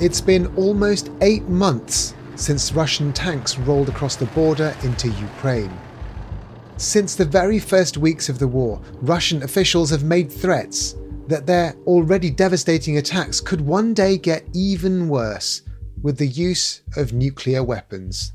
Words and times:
It's 0.00 0.20
been 0.20 0.48
almost 0.56 1.12
eight 1.20 1.48
months 1.48 2.14
since 2.34 2.72
Russian 2.72 3.12
tanks 3.12 3.56
rolled 3.58 3.88
across 3.88 4.16
the 4.16 4.26
border 4.26 4.74
into 4.82 5.08
Ukraine. 5.08 5.70
Since 6.76 7.14
the 7.14 7.24
very 7.24 7.60
first 7.60 7.96
weeks 7.96 8.28
of 8.28 8.40
the 8.40 8.48
war, 8.48 8.80
Russian 9.02 9.44
officials 9.44 9.90
have 9.90 10.02
made 10.02 10.32
threats 10.32 10.96
that 11.28 11.46
their 11.46 11.76
already 11.86 12.28
devastating 12.28 12.98
attacks 12.98 13.40
could 13.40 13.60
one 13.60 13.94
day 13.94 14.18
get 14.18 14.44
even 14.52 15.08
worse 15.08 15.62
with 16.02 16.18
the 16.18 16.26
use 16.26 16.82
of 16.96 17.12
nuclear 17.12 17.62
weapons. 17.62 18.32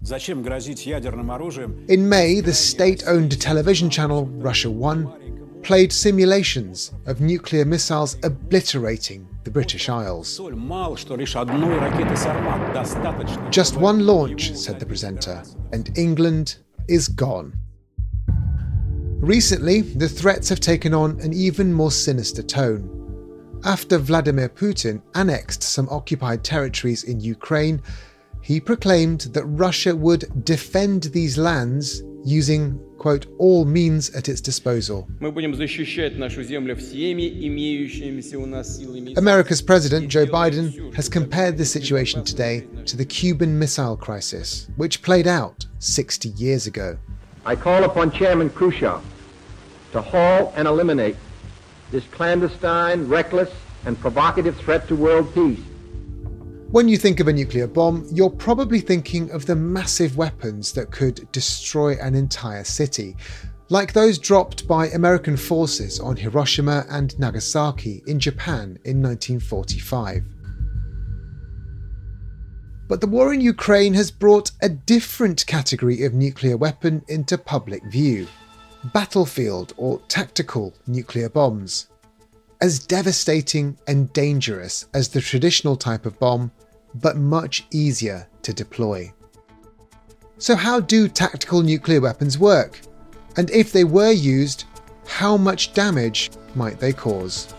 In 1.89 2.09
May, 2.09 2.39
the 2.39 2.53
state 2.53 3.03
owned 3.05 3.39
television 3.41 3.89
channel 3.89 4.27
Russia 4.27 4.71
1 4.71 5.59
played 5.61 5.91
simulations 5.91 6.93
of 7.05 7.19
nuclear 7.19 7.65
missiles 7.65 8.15
obliterating 8.23 9.27
the 9.49 9.53
British 9.53 9.89
Isles. 9.89 10.39
Just 13.49 13.77
one 13.77 14.05
launch, 14.05 14.53
said 14.55 14.79
the 14.79 14.85
presenter, 14.85 15.43
and 15.73 15.97
England 15.97 16.57
is 16.87 17.07
gone. 17.07 17.53
Recently, 19.21 19.81
the 19.81 20.07
threats 20.07 20.49
have 20.49 20.59
taken 20.59 20.93
on 20.93 21.19
an 21.21 21.33
even 21.33 21.73
more 21.73 21.89
sinister 21.89 22.43
tone. 22.43 22.95
After 23.65 23.97
Vladimir 23.97 24.49
Putin 24.49 25.01
annexed 25.15 25.63
some 25.63 25.89
occupied 25.89 26.43
territories 26.43 27.03
in 27.03 27.19
Ukraine, 27.19 27.81
he 28.49 28.59
proclaimed 28.59 29.21
that 29.35 29.45
Russia 29.45 29.95
would 29.95 30.43
defend 30.43 31.03
these 31.03 31.37
lands 31.37 32.01
using, 32.25 32.79
quote, 32.97 33.27
all 33.37 33.63
means 33.63 34.09
at 34.15 34.27
its 34.27 34.41
disposal. 34.41 35.07
America's 35.21 35.61
President 39.61 40.09
Joe 40.09 40.25
Biden 40.25 40.95
has 40.95 41.07
compared 41.07 41.59
this 41.59 41.71
situation 41.71 42.23
today 42.23 42.65
to 42.87 42.97
the 42.97 43.05
Cuban 43.05 43.59
Missile 43.59 43.95
Crisis, 43.95 44.67
which 44.77 45.03
played 45.03 45.27
out 45.27 45.67
60 45.77 46.29
years 46.29 46.65
ago. 46.65 46.97
I 47.45 47.55
call 47.55 47.83
upon 47.83 48.09
Chairman 48.09 48.49
Khrushchev 48.49 49.03
to 49.91 50.01
halt 50.01 50.53
and 50.55 50.67
eliminate 50.67 51.17
this 51.91 52.05
clandestine, 52.05 53.07
reckless, 53.07 53.51
and 53.85 53.95
provocative 53.99 54.57
threat 54.57 54.87
to 54.87 54.95
world 54.95 55.31
peace. 55.35 55.59
When 56.71 56.87
you 56.87 56.97
think 56.97 57.19
of 57.19 57.27
a 57.27 57.33
nuclear 57.33 57.65
bomb, 57.65 58.07
you're 58.11 58.29
probably 58.29 58.79
thinking 58.79 59.31
of 59.31 59.47
the 59.47 59.55
massive 59.55 60.17
weapons 60.17 60.71
that 60.73 60.91
could 60.91 61.27
destroy 61.31 61.97
an 61.99 62.13
entire 62.13 62.63
city, 62.63 63.17
like 63.69 63.91
those 63.91 64.19
dropped 64.19 64.67
by 64.67 64.89
American 64.89 65.35
forces 65.35 65.99
on 65.99 66.15
Hiroshima 66.15 66.85
and 66.87 67.17
Nagasaki 67.17 68.03
in 68.05 68.19
Japan 68.19 68.77
in 68.85 69.01
1945. 69.01 70.23
But 72.87 73.01
the 73.01 73.07
war 73.07 73.33
in 73.33 73.41
Ukraine 73.41 73.95
has 73.95 74.11
brought 74.11 74.51
a 74.61 74.69
different 74.69 75.47
category 75.47 76.03
of 76.03 76.13
nuclear 76.13 76.55
weapon 76.55 77.01
into 77.07 77.39
public 77.39 77.83
view 77.85 78.27
battlefield 78.93 79.73
or 79.75 79.99
tactical 80.07 80.75
nuclear 80.85 81.29
bombs. 81.29 81.87
As 82.61 82.79
devastating 82.79 83.77
and 83.87 84.11
dangerous 84.11 84.87
as 84.93 85.07
the 85.07 85.21
traditional 85.21 85.77
type 85.77 86.05
of 86.05 86.19
bomb, 86.19 86.51
but 86.93 87.15
much 87.15 87.65
easier 87.71 88.27
to 88.41 88.51
deploy. 88.51 89.13
So, 90.39 90.57
how 90.57 90.81
do 90.81 91.07
tactical 91.07 91.61
nuclear 91.61 92.01
weapons 92.01 92.37
work? 92.37 92.81
And 93.37 93.49
if 93.51 93.71
they 93.71 93.85
were 93.85 94.11
used, 94.11 94.65
how 95.07 95.37
much 95.37 95.73
damage 95.73 96.31
might 96.53 96.81
they 96.81 96.91
cause? 96.91 97.53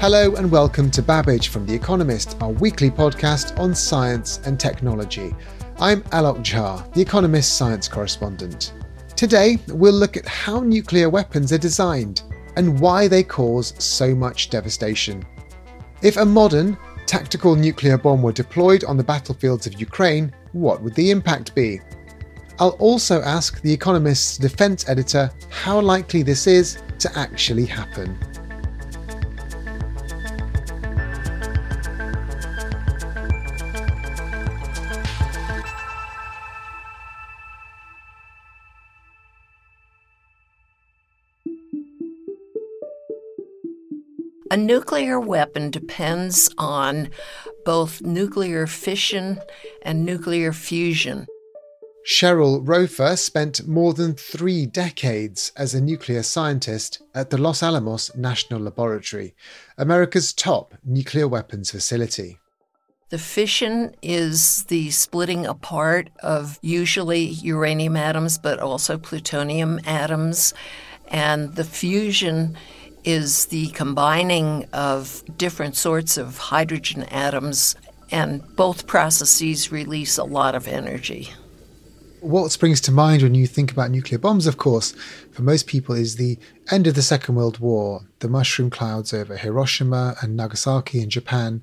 Hello 0.00 0.34
and 0.36 0.50
welcome 0.50 0.90
to 0.92 1.02
Babbage 1.02 1.48
from 1.48 1.66
The 1.66 1.74
Economist, 1.74 2.38
our 2.40 2.52
weekly 2.52 2.90
podcast 2.90 3.58
on 3.58 3.74
science 3.74 4.40
and 4.46 4.58
technology. 4.58 5.34
I'm 5.78 6.00
Alok 6.04 6.38
Jha, 6.38 6.90
The 6.94 7.02
Economist 7.02 7.58
science 7.58 7.86
correspondent. 7.86 8.72
Today, 9.20 9.58
we'll 9.68 9.92
look 9.92 10.16
at 10.16 10.26
how 10.26 10.60
nuclear 10.60 11.10
weapons 11.10 11.52
are 11.52 11.58
designed 11.58 12.22
and 12.56 12.80
why 12.80 13.06
they 13.06 13.22
cause 13.22 13.74
so 13.76 14.14
much 14.14 14.48
devastation. 14.48 15.26
If 16.00 16.16
a 16.16 16.24
modern, 16.24 16.78
tactical 17.04 17.54
nuclear 17.54 17.98
bomb 17.98 18.22
were 18.22 18.32
deployed 18.32 18.82
on 18.84 18.96
the 18.96 19.04
battlefields 19.04 19.66
of 19.66 19.78
Ukraine, 19.78 20.32
what 20.52 20.80
would 20.80 20.94
the 20.94 21.10
impact 21.10 21.54
be? 21.54 21.82
I'll 22.58 22.78
also 22.78 23.20
ask 23.20 23.60
The 23.60 23.70
Economist's 23.70 24.38
defense 24.38 24.88
editor 24.88 25.30
how 25.50 25.82
likely 25.82 26.22
this 26.22 26.46
is 26.46 26.78
to 27.00 27.18
actually 27.18 27.66
happen. 27.66 28.18
A 44.52 44.56
nuclear 44.56 45.20
weapon 45.20 45.70
depends 45.70 46.50
on 46.58 47.10
both 47.64 48.02
nuclear 48.02 48.66
fission 48.66 49.38
and 49.82 50.04
nuclear 50.04 50.52
fusion. 50.52 51.28
Cheryl 52.04 52.66
Rofer 52.66 53.16
spent 53.16 53.68
more 53.68 53.94
than 53.94 54.14
three 54.14 54.66
decades 54.66 55.52
as 55.56 55.72
a 55.72 55.80
nuclear 55.80 56.24
scientist 56.24 57.00
at 57.14 57.30
the 57.30 57.38
Los 57.38 57.62
Alamos 57.62 58.10
National 58.16 58.60
Laboratory, 58.60 59.36
America's 59.78 60.32
top 60.32 60.74
nuclear 60.82 61.28
weapons 61.28 61.70
facility. 61.70 62.40
The 63.10 63.18
fission 63.18 63.94
is 64.02 64.64
the 64.64 64.90
splitting 64.90 65.46
apart 65.46 66.10
of 66.24 66.58
usually 66.60 67.22
uranium 67.22 67.96
atoms, 67.96 68.36
but 68.36 68.58
also 68.58 68.98
plutonium 68.98 69.78
atoms. 69.84 70.54
And 71.06 71.54
the 71.54 71.64
fusion 71.64 72.56
is 73.04 73.46
the 73.46 73.68
combining 73.68 74.66
of 74.72 75.22
different 75.36 75.76
sorts 75.76 76.16
of 76.16 76.38
hydrogen 76.38 77.04
atoms, 77.04 77.76
and 78.10 78.42
both 78.56 78.86
processes 78.86 79.72
release 79.72 80.18
a 80.18 80.24
lot 80.24 80.54
of 80.54 80.66
energy. 80.68 81.30
What 82.20 82.52
springs 82.52 82.82
to 82.82 82.92
mind 82.92 83.22
when 83.22 83.34
you 83.34 83.46
think 83.46 83.72
about 83.72 83.90
nuclear 83.90 84.18
bombs, 84.18 84.46
of 84.46 84.58
course, 84.58 84.94
for 85.32 85.42
most 85.42 85.66
people, 85.66 85.94
is 85.94 86.16
the 86.16 86.38
end 86.70 86.86
of 86.86 86.94
the 86.94 87.02
Second 87.02 87.34
World 87.34 87.58
War, 87.58 88.02
the 88.18 88.28
mushroom 88.28 88.68
clouds 88.68 89.14
over 89.14 89.38
Hiroshima 89.38 90.16
and 90.20 90.36
Nagasaki 90.36 91.00
in 91.00 91.08
Japan. 91.08 91.62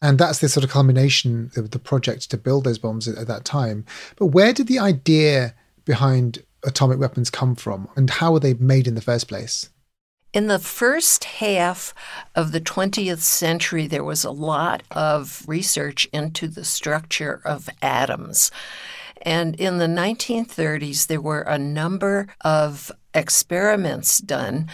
And 0.00 0.18
that's 0.18 0.40
the 0.40 0.48
sort 0.48 0.64
of 0.64 0.70
culmination 0.70 1.52
of 1.56 1.70
the 1.70 1.78
project 1.78 2.28
to 2.30 2.36
build 2.36 2.64
those 2.64 2.78
bombs 2.78 3.06
at, 3.06 3.16
at 3.16 3.28
that 3.28 3.44
time. 3.44 3.84
But 4.16 4.26
where 4.26 4.52
did 4.52 4.66
the 4.66 4.80
idea 4.80 5.54
behind 5.84 6.42
atomic 6.64 6.98
weapons 6.98 7.30
come 7.30 7.54
from, 7.54 7.88
and 7.94 8.10
how 8.10 8.32
were 8.32 8.40
they 8.40 8.54
made 8.54 8.88
in 8.88 8.96
the 8.96 9.00
first 9.00 9.28
place? 9.28 9.70
In 10.32 10.46
the 10.46 10.58
first 10.58 11.24
half 11.24 11.92
of 12.34 12.52
the 12.52 12.60
20th 12.60 13.18
century, 13.18 13.86
there 13.86 14.04
was 14.04 14.24
a 14.24 14.30
lot 14.30 14.82
of 14.90 15.44
research 15.46 16.08
into 16.10 16.48
the 16.48 16.64
structure 16.64 17.42
of 17.44 17.68
atoms. 17.82 18.50
And 19.20 19.54
in 19.56 19.76
the 19.76 19.86
1930s, 19.86 21.06
there 21.06 21.20
were 21.20 21.42
a 21.42 21.58
number 21.58 22.28
of 22.40 22.90
experiments 23.12 24.18
done. 24.18 24.70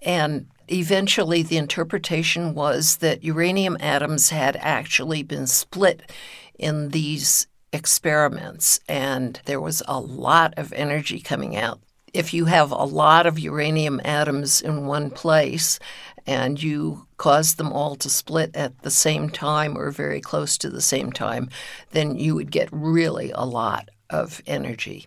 And 0.00 0.46
eventually, 0.68 1.42
the 1.42 1.56
interpretation 1.56 2.54
was 2.54 2.98
that 2.98 3.24
uranium 3.24 3.76
atoms 3.80 4.30
had 4.30 4.54
actually 4.60 5.24
been 5.24 5.48
split 5.48 6.08
in 6.56 6.90
these 6.90 7.48
experiments. 7.72 8.78
And 8.88 9.40
there 9.46 9.60
was 9.60 9.82
a 9.88 9.98
lot 9.98 10.54
of 10.56 10.72
energy 10.72 11.18
coming 11.18 11.56
out 11.56 11.80
if 12.12 12.34
you 12.34 12.44
have 12.46 12.70
a 12.70 12.84
lot 12.84 13.26
of 13.26 13.38
uranium 13.38 14.00
atoms 14.04 14.60
in 14.60 14.86
one 14.86 15.10
place 15.10 15.78
and 16.26 16.62
you 16.62 17.06
cause 17.16 17.54
them 17.54 17.72
all 17.72 17.96
to 17.96 18.08
split 18.08 18.54
at 18.54 18.82
the 18.82 18.90
same 18.90 19.30
time 19.30 19.76
or 19.76 19.90
very 19.90 20.20
close 20.20 20.58
to 20.58 20.70
the 20.70 20.80
same 20.80 21.12
time, 21.12 21.48
then 21.90 22.16
you 22.16 22.34
would 22.34 22.50
get 22.50 22.68
really 22.72 23.30
a 23.34 23.44
lot 23.44 23.88
of 24.08 24.42
energy. 24.46 25.06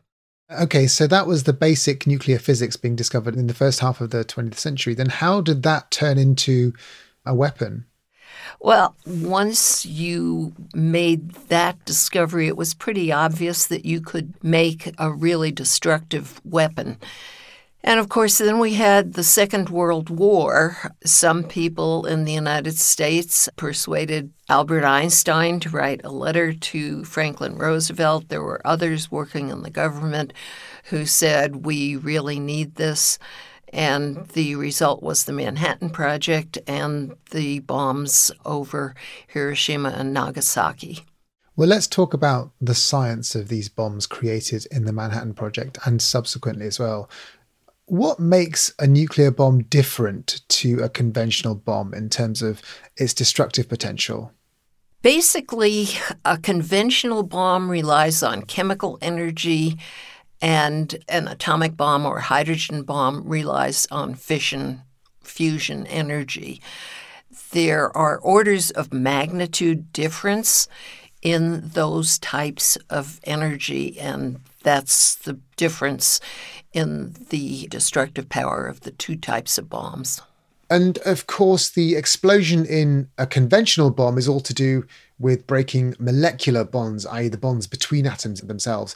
Okay, 0.52 0.88
so 0.88 1.08
that 1.08 1.26
was 1.26 1.44
the 1.44 1.54
basic 1.54 2.06
nuclear 2.06 2.38
physics 2.38 2.76
being 2.76 2.96
discovered 2.96 3.36
in 3.36 3.48
the 3.48 3.54
first 3.54 3.80
half 3.80 4.02
of 4.02 4.12
the 4.12 4.26
20th 4.26 4.56
century. 4.56 4.94
Then 4.94 5.10
how 5.10 5.42
did 5.42 5.64
that 5.64 5.90
turn 5.90 6.18
into 6.18 6.74
a 7.26 7.34
weapon? 7.34 7.86
Well, 8.64 8.96
once 9.06 9.86
you 9.86 10.54
made 10.74 11.32
that 11.50 11.84
discovery, 11.84 12.48
it 12.48 12.56
was 12.56 12.74
pretty 12.74 13.12
obvious 13.12 13.68
that 13.68 13.84
you 13.84 14.00
could 14.00 14.42
make 14.42 14.90
a 14.98 15.12
really 15.12 15.52
destructive 15.52 16.40
weapon. 16.46 16.98
And 17.84 18.00
of 18.00 18.08
course, 18.08 18.38
then 18.38 18.60
we 18.60 18.76
had 18.76 19.16
the 19.16 19.24
Second 19.24 19.68
World 19.68 20.10
War. 20.10 20.78
Some 21.04 21.44
people 21.44 22.06
in 22.06 22.24
the 22.24 22.32
United 22.32 22.80
States 22.80 23.50
persuaded 23.58 24.32
Albert 24.48 24.86
Einstein 24.86 25.60
to 25.60 25.70
write 25.70 26.00
a 26.06 26.10
letter 26.10 26.54
to 26.54 27.04
Franklin 27.04 27.58
Roosevelt. 27.58 28.30
There 28.30 28.42
were 28.42 28.66
others 28.66 29.12
working 29.12 29.50
in 29.50 29.64
the 29.64 29.70
government 29.70 30.32
who 30.86 31.06
said, 31.06 31.66
We 31.66 31.98
really 31.98 32.40
need 32.40 32.76
this. 32.76 33.20
And 33.74 34.28
the 34.30 34.56
result 34.56 35.02
was 35.02 35.24
the 35.24 35.34
Manhattan 35.34 35.90
Project 35.90 36.60
and 36.68 37.16
the 37.32 37.60
bombs 37.60 38.32
over 38.46 38.94
Hiroshima 39.28 39.90
and 39.90 40.14
Nagasaki. 40.14 41.04
Well, 41.56 41.68
let's 41.68 41.88
talk 41.88 42.14
about 42.14 42.52
the 42.62 42.76
science 42.76 43.36
of 43.36 43.48
these 43.48 43.70
bombs 43.70 44.06
created 44.06 44.68
in 44.72 44.86
the 44.86 44.94
Manhattan 44.94 45.34
Project 45.34 45.80
and 45.86 46.02
subsequently 46.02 46.68
as 46.68 46.80
well. 46.80 47.10
What 47.86 48.20
makes 48.20 48.74
a 48.80 48.88
nuclear 48.88 49.32
bomb 49.32 49.64
different 49.64 50.42
to 50.50 50.82
a 50.84 50.90
conventional 50.90 51.56
bomb 51.56 51.94
in 51.94 52.10
terms 52.10 52.42
of 52.42 52.62
its 52.96 53.14
destructive 53.14 53.68
potential? 53.68 54.32
Basically, 55.02 55.90
a 56.24 56.38
conventional 56.38 57.24
bomb 57.24 57.70
relies 57.70 58.24
on 58.24 58.44
chemical 58.44 58.98
energy, 59.02 59.78
and 60.44 60.98
an 61.08 61.30
atomic 61.30 61.78
bomb 61.78 62.06
or 62.06 62.20
hydrogen 62.20 62.84
bomb 62.84 63.26
relies 63.26 63.88
on 63.90 64.14
fission 64.14 64.82
fusion 65.24 65.88
energy. 65.88 66.62
There 67.52 67.96
are 67.96 68.18
orders 68.18 68.70
of 68.72 68.94
magnitude 68.94 69.94
difference 69.94 70.68
in 71.22 71.70
those 71.70 72.20
types 72.20 72.78
of 72.90 73.22
energy, 73.24 73.98
and 73.98 74.42
that's 74.64 75.16
the 75.16 75.40
difference 75.56 76.20
in 76.74 77.16
the 77.30 77.68
destructive 77.68 78.28
power 78.28 78.66
of 78.66 78.82
the 78.82 78.92
two 78.92 79.16
types 79.16 79.58
of 79.58 79.70
bombs. 79.70 80.22
And 80.70 80.98
of 81.06 81.26
course, 81.28 81.70
the 81.70 81.96
explosion 81.96 82.66
in 82.66 83.08
a 83.18 83.26
conventional 83.26 83.92
bomb 83.92 84.18
is 84.18 84.28
all 84.28 84.42
to 84.42 84.54
do 84.54 84.86
with 85.20 85.48
breaking 85.48 85.96
molecular 86.00 86.66
bonds, 86.66 87.06
i.e., 87.06 87.30
the 87.30 87.38
bonds 87.38 87.66
between 87.66 88.06
atoms 88.06 88.42
themselves. 88.42 88.94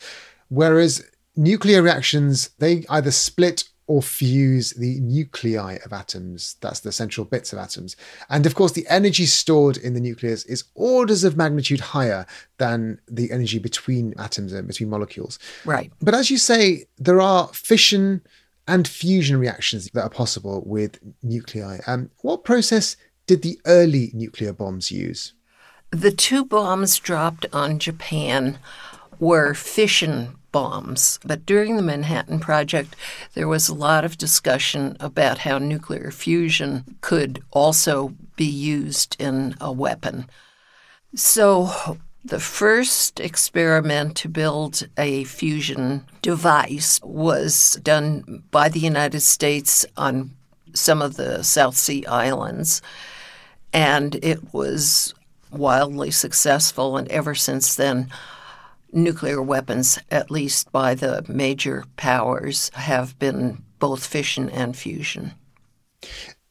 Whereas 0.50 1.04
nuclear 1.38 1.82
reactions, 1.82 2.50
they 2.60 2.86
either 2.90 3.12
split 3.12 3.66
or 3.88 4.02
fuse 4.02 4.72
the 4.72 5.00
nuclei 5.00 5.78
of 5.86 5.94
atoms. 5.94 6.58
That's 6.60 6.82
the 6.82 6.92
central 6.92 7.26
bits 7.26 7.54
of 7.54 7.60
atoms. 7.60 7.96
And 8.30 8.46
of 8.46 8.54
course, 8.54 8.74
the 8.74 8.86
energy 8.90 9.26
stored 9.26 9.78
in 9.78 9.94
the 9.94 10.02
nucleus 10.02 10.44
is 10.46 10.66
orders 10.76 11.24
of 11.24 11.38
magnitude 11.38 11.80
higher 11.80 12.26
than 12.58 13.00
the 13.08 13.32
energy 13.32 13.60
between 13.60 14.14
atoms 14.20 14.52
and 14.52 14.68
between 14.68 14.90
molecules. 14.90 15.40
Right. 15.64 15.92
But 16.02 16.16
as 16.16 16.30
you 16.30 16.38
say, 16.38 16.86
there 16.98 17.22
are 17.22 17.48
fission 17.54 18.22
and 18.68 18.86
fusion 18.86 19.40
reactions 19.40 19.90
that 19.94 20.04
are 20.04 20.10
possible 20.10 20.64
with 20.66 21.00
nuclei. 21.24 21.80
Um, 21.88 22.12
what 22.18 22.44
process 22.44 22.98
did 23.26 23.42
the 23.42 23.60
early 23.66 24.12
nuclear 24.14 24.52
bombs 24.52 24.92
use? 24.92 25.34
The 25.92 26.12
two 26.12 26.44
bombs 26.44 26.98
dropped 26.98 27.46
on 27.54 27.80
Japan 27.80 28.60
were 29.20 29.54
fission 29.54 30.36
bombs. 30.58 31.20
But 31.24 31.46
during 31.46 31.76
the 31.76 31.84
Manhattan 31.84 32.40
Project, 32.40 32.96
there 33.36 33.48
was 33.48 33.70
a 33.70 33.76
lot 33.76 34.04
of 34.04 34.18
discussion 34.18 34.98
about 35.00 35.38
how 35.38 35.60
nuclear 35.60 36.10
fusion 36.10 36.84
could 37.02 37.44
also 37.52 38.16
be 38.36 38.50
used 38.74 39.16
in 39.20 39.56
a 39.62 39.72
weapon. 39.72 40.28
So, 41.14 41.70
the 42.26 42.40
first 42.40 43.20
experiment 43.20 44.18
to 44.18 44.30
build 44.30 44.88
a 44.98 45.26
fusion 45.26 46.04
device 46.24 47.00
was 47.04 47.80
done 47.84 48.42
by 48.50 48.68
the 48.68 48.80
United 48.80 49.22
States 49.22 49.86
on 49.96 50.32
some 50.74 51.04
of 51.04 51.18
the 51.18 51.44
South 51.44 51.78
Sea 51.78 52.04
islands, 52.08 52.82
and 53.72 54.16
it 54.24 54.56
was 54.56 55.14
wildly 55.52 56.10
successful. 56.10 56.98
And 56.98 57.08
ever 57.10 57.36
since 57.36 57.76
then, 57.76 58.10
nuclear 58.92 59.42
weapons, 59.42 60.00
at 60.10 60.32
least 60.32 60.72
by 60.72 60.96
the 60.96 61.24
major 61.28 61.86
powers, 61.96 62.70
have 62.74 63.18
been 63.20 63.64
both 63.80 64.06
fission 64.06 64.50
and 64.50 64.76
fusion. 64.76 65.34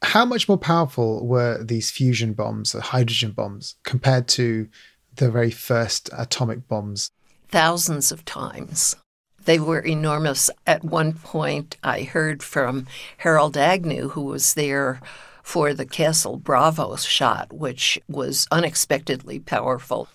How 0.03 0.25
much 0.25 0.49
more 0.49 0.59
powerful 0.59 1.27
were 1.27 1.63
these 1.63 1.91
fusion 1.91 2.35
bombs, 2.35 2.73
the 2.73 2.81
hydrogen 2.81 3.33
bombs, 3.33 3.77
compared 3.83 4.29
to 4.29 4.69
the 5.17 5.31
very 5.31 5.51
first 5.51 6.11
atomic 6.17 6.69
bombs? 6.69 7.11
Thousands 7.49 8.13
of 8.13 8.25
times. 8.25 8.97
They 9.45 9.59
were 9.61 9.81
enormous. 9.81 10.51
At 10.67 10.85
one 10.85 11.13
point, 11.15 11.77
I 11.83 12.03
heard 12.03 12.43
from 12.43 12.87
Harold 13.19 13.57
Agnew, 13.57 14.11
who 14.11 14.23
was 14.23 14.55
there 14.55 15.01
for 15.43 15.73
the 15.73 15.87
Castle 15.87 16.37
Bravo 16.37 16.97
shot, 16.97 17.53
which 17.53 18.01
was 18.09 18.49
unexpectedly 18.51 19.39
powerful 19.39 20.09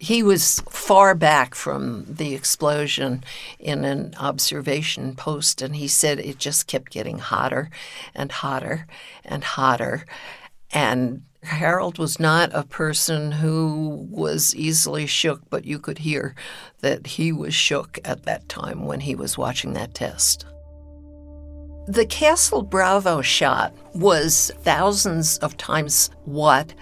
he 0.00 0.22
was 0.22 0.60
far 0.70 1.14
back 1.14 1.54
from 1.54 2.06
the 2.08 2.34
explosion 2.34 3.22
in 3.58 3.84
an 3.84 4.14
observation 4.18 5.14
post, 5.14 5.60
and 5.60 5.76
he 5.76 5.86
said 5.86 6.18
it 6.18 6.38
just 6.38 6.66
kept 6.66 6.90
getting 6.90 7.18
hotter 7.18 7.68
and 8.14 8.32
hotter 8.32 8.86
and 9.26 9.44
hotter. 9.44 10.06
And 10.72 11.24
Harold 11.42 11.98
was 11.98 12.18
not 12.18 12.50
a 12.54 12.62
person 12.64 13.30
who 13.30 14.08
was 14.10 14.54
easily 14.54 15.06
shook, 15.06 15.42
but 15.50 15.66
you 15.66 15.78
could 15.78 15.98
hear 15.98 16.34
that 16.80 17.06
he 17.06 17.30
was 17.30 17.52
shook 17.52 17.98
at 18.02 18.22
that 18.22 18.48
time 18.48 18.86
when 18.86 19.00
he 19.00 19.14
was 19.14 19.36
watching 19.36 19.74
that 19.74 19.94
test. 19.94 20.46
The 21.88 22.06
Castle 22.06 22.62
Bravo 22.62 23.20
shot 23.20 23.74
was 23.94 24.50
thousands 24.62 25.36
of 25.38 25.58
times 25.58 26.08
what 26.24 26.72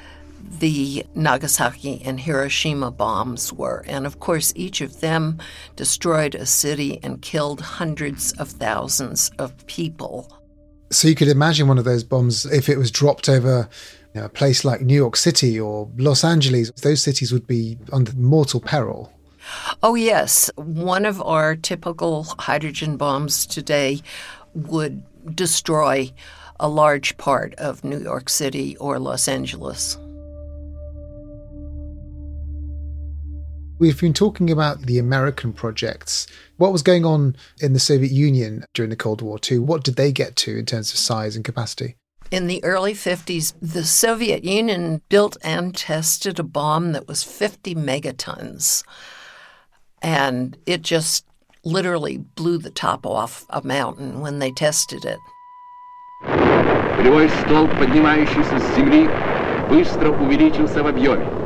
the 0.50 1.04
Nagasaki 1.14 2.02
and 2.04 2.18
Hiroshima 2.18 2.90
bombs 2.90 3.52
were. 3.52 3.84
And 3.86 4.06
of 4.06 4.20
course, 4.20 4.52
each 4.56 4.80
of 4.80 5.00
them 5.00 5.38
destroyed 5.76 6.34
a 6.34 6.46
city 6.46 6.98
and 7.02 7.22
killed 7.22 7.60
hundreds 7.60 8.32
of 8.32 8.48
thousands 8.48 9.30
of 9.38 9.66
people. 9.66 10.32
So 10.90 11.08
you 11.08 11.14
could 11.14 11.28
imagine 11.28 11.68
one 11.68 11.78
of 11.78 11.84
those 11.84 12.04
bombs 12.04 12.46
if 12.46 12.68
it 12.68 12.78
was 12.78 12.90
dropped 12.90 13.28
over 13.28 13.68
you 14.14 14.20
know, 14.20 14.26
a 14.26 14.30
place 14.30 14.64
like 14.64 14.80
New 14.80 14.94
York 14.94 15.16
City 15.16 15.60
or 15.60 15.90
Los 15.96 16.24
Angeles, 16.24 16.70
those 16.82 17.02
cities 17.02 17.32
would 17.32 17.46
be 17.46 17.78
under 17.92 18.12
mortal 18.14 18.60
peril. 18.60 19.12
Oh, 19.82 19.94
yes. 19.94 20.50
One 20.56 21.04
of 21.04 21.22
our 21.22 21.56
typical 21.56 22.24
hydrogen 22.38 22.96
bombs 22.96 23.46
today 23.46 24.00
would 24.54 25.02
destroy 25.34 26.12
a 26.60 26.68
large 26.68 27.16
part 27.18 27.54
of 27.56 27.84
New 27.84 28.00
York 28.00 28.28
City 28.28 28.76
or 28.78 28.98
Los 28.98 29.28
Angeles. 29.28 29.96
We've 33.79 33.99
been 33.99 34.13
talking 34.13 34.49
about 34.49 34.83
the 34.83 34.99
American 34.99 35.51
projects. 35.51 36.27
What 36.57 36.71
was 36.71 36.83
going 36.83 37.05
on 37.05 37.35
in 37.59 37.73
the 37.73 37.79
Soviet 37.79 38.11
Union 38.11 38.65
during 38.73 38.89
the 38.89 38.95
Cold 38.95 39.21
War, 39.21 39.39
too? 39.39 39.61
What 39.61 39.83
did 39.83 39.95
they 39.95 40.11
get 40.11 40.35
to 40.37 40.57
in 40.57 40.65
terms 40.65 40.91
of 40.91 40.97
size 40.99 41.35
and 41.35 41.43
capacity? 41.43 41.97
In 42.31 42.47
the 42.47 42.63
early 42.63 42.93
50s, 42.93 43.53
the 43.61 43.83
Soviet 43.83 44.43
Union 44.43 45.01
built 45.09 45.37
and 45.43 45.75
tested 45.75 46.39
a 46.39 46.43
bomb 46.43 46.93
that 46.93 47.07
was 47.07 47.23
50 47.23 47.75
megatons. 47.75 48.83
And 50.01 50.57
it 50.65 50.81
just 50.81 51.25
literally 51.65 52.17
blew 52.17 52.57
the 52.59 52.71
top 52.71 53.05
off 53.05 53.45
a 53.49 53.61
mountain 53.63 54.21
when 54.21 54.39
they 54.39 54.51
tested 54.51 55.03
it. 55.03 55.19
Полевой 56.23 57.29
столб, 57.29 57.69
поднимающийся 57.77 58.59
с 58.59 58.75
земли, 58.75 59.09
быстро 59.69 60.11
увеличился 60.11 60.81
в 60.81 60.87
объеме. 60.87 61.36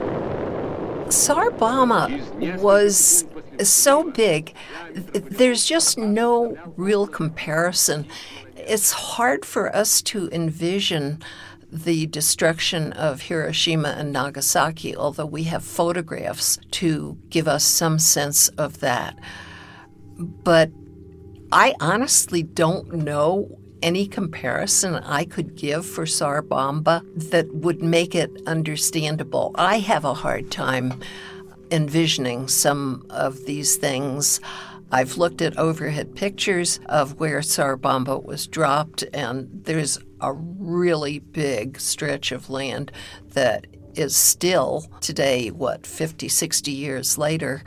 Tsar 1.12 1.50
Bomba 1.50 2.08
was 2.58 3.26
so 3.62 4.10
big, 4.10 4.54
there's 4.94 5.66
just 5.66 5.98
no 5.98 6.56
real 6.76 7.06
comparison. 7.06 8.06
It's 8.56 8.92
hard 8.92 9.44
for 9.44 9.74
us 9.76 10.00
to 10.02 10.30
envision 10.32 11.22
the 11.70 12.06
destruction 12.06 12.92
of 12.94 13.22
Hiroshima 13.22 13.90
and 13.90 14.10
Nagasaki, 14.10 14.96
although 14.96 15.26
we 15.26 15.42
have 15.44 15.62
photographs 15.62 16.58
to 16.72 17.18
give 17.28 17.46
us 17.46 17.62
some 17.62 17.98
sense 17.98 18.48
of 18.50 18.80
that. 18.80 19.18
But 20.18 20.70
I 21.52 21.74
honestly 21.78 22.42
don't 22.42 22.90
know 22.94 23.58
any 23.82 24.06
comparison 24.06 24.94
I 24.96 25.24
could 25.24 25.56
give 25.56 25.84
for 25.84 26.06
Tsar 26.06 26.42
Bomba 26.42 27.02
that 27.14 27.52
would 27.54 27.82
make 27.82 28.14
it 28.14 28.30
understandable. 28.46 29.52
I 29.56 29.78
have 29.80 30.04
a 30.04 30.14
hard 30.14 30.50
time 30.50 31.00
envisioning 31.70 32.48
some 32.48 33.04
of 33.10 33.44
these 33.46 33.76
things. 33.76 34.40
I've 34.90 35.16
looked 35.16 35.40
at 35.40 35.58
overhead 35.58 36.14
pictures 36.14 36.78
of 36.86 37.18
where 37.18 37.42
Tsar 37.42 37.76
Bomba 37.76 38.18
was 38.18 38.46
dropped, 38.46 39.04
and 39.14 39.48
there's 39.64 39.98
a 40.20 40.32
really 40.32 41.18
big 41.18 41.80
stretch 41.80 42.30
of 42.30 42.50
land 42.50 42.92
that 43.30 43.66
is 43.94 44.14
still 44.14 44.86
today, 45.00 45.50
what, 45.50 45.86
50, 45.86 46.28
60 46.28 46.70
years 46.70 47.18
later, 47.18 47.62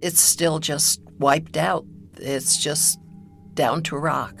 it's 0.00 0.20
still 0.20 0.58
just 0.58 1.00
wiped 1.18 1.56
out. 1.56 1.84
It's 2.16 2.56
just 2.56 2.98
down 3.54 3.82
to 3.84 3.96
rock. 3.96 4.34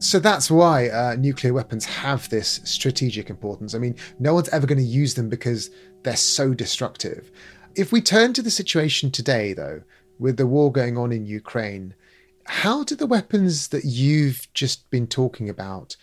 So 0.00 0.18
that's 0.18 0.50
why 0.50 0.88
uh, 0.88 1.14
nuclear 1.18 1.52
weapons 1.52 1.84
have 1.84 2.26
this 2.30 2.62
strategic 2.64 3.28
importance. 3.28 3.74
I 3.74 3.78
mean, 3.78 3.96
no 4.18 4.32
one's 4.32 4.48
ever 4.48 4.66
going 4.66 4.78
to 4.78 4.84
use 4.84 5.12
them 5.12 5.28
because 5.28 5.70
they're 6.02 6.16
so 6.16 6.54
destructive. 6.54 7.30
If 7.74 7.92
we 7.92 8.00
turn 8.00 8.32
to 8.32 8.40
the 8.40 8.50
situation 8.50 9.10
today, 9.10 9.52
though, 9.52 9.82
with 10.18 10.38
the 10.38 10.46
war 10.46 10.72
going 10.72 10.96
on 10.96 11.12
in 11.12 11.26
Ukraine, 11.26 11.94
how 12.46 12.82
do 12.82 12.96
the 12.96 13.06
weapons 13.06 13.68
that 13.68 13.84
you've 13.84 14.48
just 14.54 14.88
been 14.88 15.06
talking 15.06 15.50
about 15.50 15.96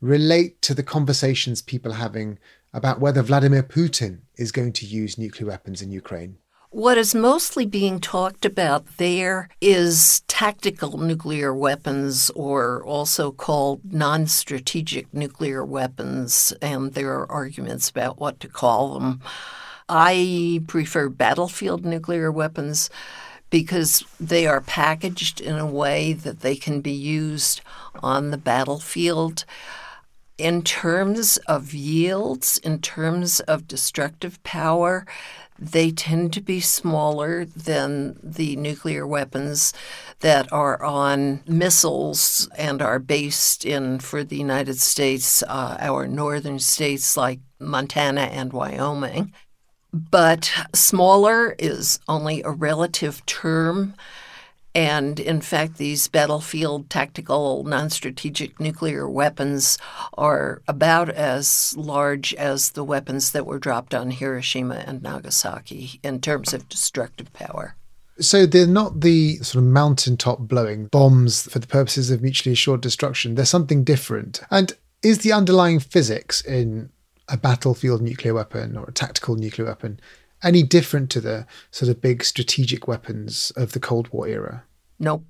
relate 0.00 0.62
to 0.62 0.72
the 0.74 0.82
conversations 0.82 1.60
people 1.60 1.92
are 1.92 1.96
having 1.96 2.38
about 2.72 3.00
whether 3.00 3.20
Vladimir 3.20 3.62
Putin 3.62 4.20
is 4.36 4.50
going 4.50 4.72
to 4.72 4.86
use 4.86 5.18
nuclear 5.18 5.48
weapons 5.48 5.82
in 5.82 5.92
Ukraine? 5.92 6.38
What 6.72 6.96
is 6.96 7.14
mostly 7.14 7.66
being 7.66 8.00
talked 8.00 8.46
about 8.46 8.96
there 8.96 9.50
is 9.60 10.22
tactical 10.26 10.96
nuclear 10.96 11.52
weapons, 11.52 12.30
or 12.30 12.82
also 12.84 13.30
called 13.30 13.92
non 13.92 14.26
strategic 14.26 15.12
nuclear 15.12 15.62
weapons, 15.62 16.50
and 16.62 16.94
there 16.94 17.12
are 17.12 17.30
arguments 17.30 17.90
about 17.90 18.18
what 18.18 18.40
to 18.40 18.48
call 18.48 18.94
them. 18.94 19.20
I 19.86 20.62
prefer 20.66 21.10
battlefield 21.10 21.84
nuclear 21.84 22.32
weapons 22.32 22.88
because 23.50 24.02
they 24.18 24.46
are 24.46 24.62
packaged 24.62 25.42
in 25.42 25.58
a 25.58 25.70
way 25.70 26.14
that 26.14 26.40
they 26.40 26.56
can 26.56 26.80
be 26.80 26.90
used 26.90 27.60
on 27.96 28.30
the 28.30 28.38
battlefield. 28.38 29.44
In 30.38 30.62
terms 30.62 31.36
of 31.46 31.74
yields, 31.74 32.56
in 32.56 32.80
terms 32.80 33.40
of 33.40 33.68
destructive 33.68 34.42
power, 34.42 35.06
they 35.58 35.90
tend 35.90 36.32
to 36.32 36.40
be 36.40 36.60
smaller 36.60 37.44
than 37.44 38.18
the 38.22 38.56
nuclear 38.56 39.06
weapons 39.06 39.72
that 40.20 40.52
are 40.52 40.82
on 40.82 41.42
missiles 41.46 42.48
and 42.56 42.82
are 42.82 42.98
based 42.98 43.64
in, 43.64 43.98
for 43.98 44.24
the 44.24 44.36
United 44.36 44.78
States, 44.78 45.42
uh, 45.44 45.76
our 45.78 46.06
northern 46.06 46.58
states 46.58 47.16
like 47.16 47.40
Montana 47.58 48.22
and 48.22 48.52
Wyoming. 48.52 49.32
But 49.92 50.50
smaller 50.74 51.54
is 51.58 52.00
only 52.08 52.42
a 52.42 52.50
relative 52.50 53.24
term. 53.26 53.94
And 54.74 55.20
in 55.20 55.40
fact, 55.42 55.76
these 55.76 56.08
battlefield 56.08 56.88
tactical 56.88 57.64
non 57.64 57.90
strategic 57.90 58.58
nuclear 58.58 59.08
weapons 59.08 59.78
are 60.14 60.62
about 60.66 61.10
as 61.10 61.74
large 61.76 62.32
as 62.34 62.70
the 62.70 62.84
weapons 62.84 63.32
that 63.32 63.46
were 63.46 63.58
dropped 63.58 63.94
on 63.94 64.10
Hiroshima 64.10 64.82
and 64.86 65.02
Nagasaki 65.02 66.00
in 66.02 66.20
terms 66.20 66.54
of 66.54 66.68
destructive 66.68 67.32
power. 67.32 67.76
So 68.18 68.46
they're 68.46 68.66
not 68.66 69.00
the 69.00 69.36
sort 69.38 69.64
of 69.64 69.70
mountaintop 69.70 70.40
blowing 70.40 70.86
bombs 70.86 71.50
for 71.50 71.58
the 71.58 71.66
purposes 71.66 72.10
of 72.10 72.22
mutually 72.22 72.52
assured 72.52 72.80
destruction. 72.80 73.34
They're 73.34 73.44
something 73.44 73.84
different. 73.84 74.42
And 74.50 74.72
is 75.02 75.18
the 75.18 75.32
underlying 75.32 75.80
physics 75.80 76.40
in 76.42 76.90
a 77.28 77.36
battlefield 77.36 78.02
nuclear 78.02 78.34
weapon 78.34 78.76
or 78.76 78.84
a 78.84 78.92
tactical 78.92 79.36
nuclear 79.36 79.66
weapon 79.66 80.00
any 80.42 80.62
different 80.62 81.10
to 81.10 81.20
the 81.20 81.46
sort 81.70 81.88
of 81.90 82.00
big 82.00 82.24
strategic 82.24 82.88
weapons 82.88 83.52
of 83.56 83.72
the 83.72 83.80
Cold 83.80 84.08
War 84.12 84.26
era? 84.26 84.64
Nope. 84.98 85.24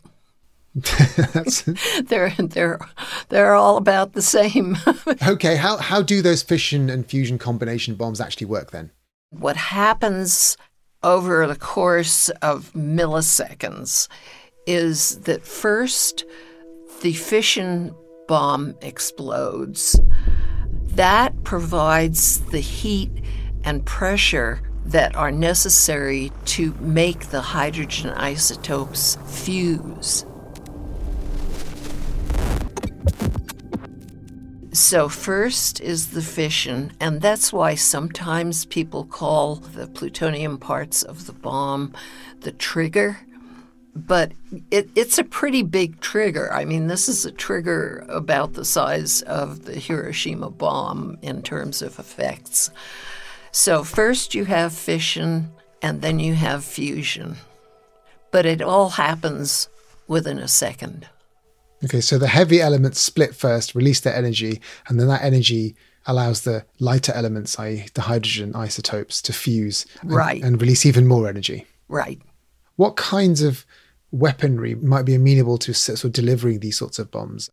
they're 2.05 2.35
they're 2.39 2.81
they're 3.29 3.55
all 3.55 3.77
about 3.77 4.15
the 4.15 4.23
same. 4.23 4.79
okay, 5.27 5.57
how 5.57 5.77
how 5.77 6.03
do 6.03 6.23
those 6.23 6.43
fission 6.43 6.89
and 6.89 7.07
fusion 7.07 7.39
combination 7.39 7.95
bombs 7.95 8.21
actually 8.21 8.47
work 8.47 8.71
then? 8.71 8.91
What 9.31 9.57
happens 9.57 10.57
over 11.03 11.47
the 11.47 11.57
course 11.57 12.29
of 12.41 12.73
milliseconds 12.73 14.09
is 14.67 15.21
that 15.21 15.45
first 15.45 16.25
the 17.03 17.13
fission 17.13 17.95
bomb 18.29 18.75
explodes 18.81 20.01
that 20.95 21.43
provides 21.43 22.41
the 22.47 22.61
heat 22.61 23.11
and 23.65 23.85
pressure 23.85 24.61
that 24.85 25.15
are 25.17 25.31
necessary 25.31 26.33
to 26.45 26.75
make 26.81 27.27
the 27.27 27.41
hydrogen 27.41 28.11
isotopes 28.11 29.17
fuse. 29.27 30.27
So, 34.73 35.09
first 35.09 35.81
is 35.81 36.09
the 36.09 36.23
fission, 36.23 36.93
and 36.99 37.21
that's 37.21 37.53
why 37.53 37.75
sometimes 37.75 38.65
people 38.65 39.05
call 39.05 39.57
the 39.57 39.87
plutonium 39.87 40.59
parts 40.59 41.03
of 41.03 41.27
the 41.27 41.33
bomb 41.33 41.93
the 42.41 42.53
trigger 42.53 43.19
but 43.95 44.33
it, 44.71 44.89
it's 44.95 45.19
a 45.19 45.25
pretty 45.25 45.63
big 45.63 46.01
trigger. 46.01 46.53
I 46.53 46.65
mean, 46.65 46.87
this 46.87 47.09
is 47.09 47.25
a 47.25 47.31
trigger 47.31 48.05
about 48.09 48.55
the 48.55 48.65
size 48.65 49.23
of 49.23 49.65
the 49.65 49.75
Hiroshima 49.75 50.51
bomb 50.51 51.19
in 51.21 51.43
terms 51.43 51.83
of 51.83 51.99
effects. 51.99 52.71
So, 53.53 53.85
first 53.85 54.35
you 54.35 54.47
have 54.47 54.73
fission, 54.73 55.53
and 55.83 56.01
then 56.01 56.19
you 56.19 56.35
have 56.35 56.65
fusion. 56.65 57.37
But 58.31 58.47
it 58.47 58.63
all 58.63 58.91
happens 58.91 59.69
within 60.09 60.39
a 60.39 60.49
second. 60.49 61.07
Okay, 61.85 62.01
so 62.01 62.17
the 62.17 62.29
heavy 62.29 62.63
elements 62.63 63.01
split 63.01 63.35
first, 63.35 63.75
release 63.75 64.01
their 64.01 64.15
energy, 64.15 64.61
and 64.89 64.99
then 64.99 65.09
that 65.09 65.23
energy 65.23 65.75
allows 66.07 66.43
the 66.43 66.65
lighter 66.79 67.13
elements, 67.13 67.59
i.e., 67.59 67.87
the 67.93 68.03
hydrogen 68.03 68.57
isotopes, 68.57 69.21
to 69.23 69.33
fuse 69.35 69.85
and, 70.01 70.13
right. 70.13 70.43
and 70.43 70.61
release 70.61 70.87
even 70.87 71.07
more 71.07 71.29
energy. 71.29 71.67
Right. 71.89 72.21
What 72.77 72.97
kinds 72.97 73.43
of 73.43 73.67
weaponry 74.13 74.77
might 74.77 75.05
be 75.05 75.15
amenable 75.15 75.59
to 75.59 75.75
sort 75.75 76.05
of 76.05 76.13
delivering 76.13 76.61
these 76.61 76.79
sorts 76.79 76.99
of 76.99 77.11
bombs? 77.11 77.51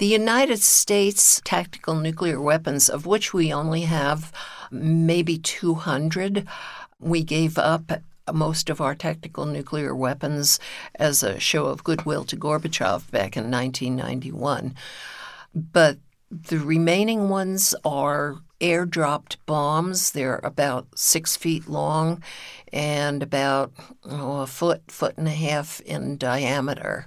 The 0.00 0.06
United 0.06 0.60
States 0.60 1.42
tactical 1.44 1.94
nuclear 1.94 2.40
weapons, 2.40 2.88
of 2.88 3.04
which 3.04 3.34
we 3.34 3.52
only 3.52 3.82
have 3.82 4.32
maybe 4.70 5.36
200, 5.36 6.48
we 6.98 7.22
gave 7.22 7.58
up 7.58 8.00
most 8.32 8.70
of 8.70 8.80
our 8.80 8.94
tactical 8.94 9.44
nuclear 9.44 9.94
weapons 9.94 10.58
as 10.94 11.22
a 11.22 11.38
show 11.38 11.66
of 11.66 11.84
goodwill 11.84 12.24
to 12.24 12.36
Gorbachev 12.38 13.10
back 13.10 13.36
in 13.36 13.50
1991. 13.50 14.74
But 15.54 15.98
the 16.30 16.60
remaining 16.60 17.28
ones 17.28 17.74
are 17.84 18.36
airdropped 18.58 19.36
bombs. 19.44 20.12
They're 20.12 20.40
about 20.42 20.86
six 20.98 21.36
feet 21.36 21.68
long 21.68 22.22
and 22.72 23.22
about 23.22 23.74
oh, 24.06 24.40
a 24.40 24.46
foot, 24.46 24.90
foot 24.90 25.18
and 25.18 25.28
a 25.28 25.32
half 25.32 25.78
in 25.82 26.16
diameter. 26.16 27.06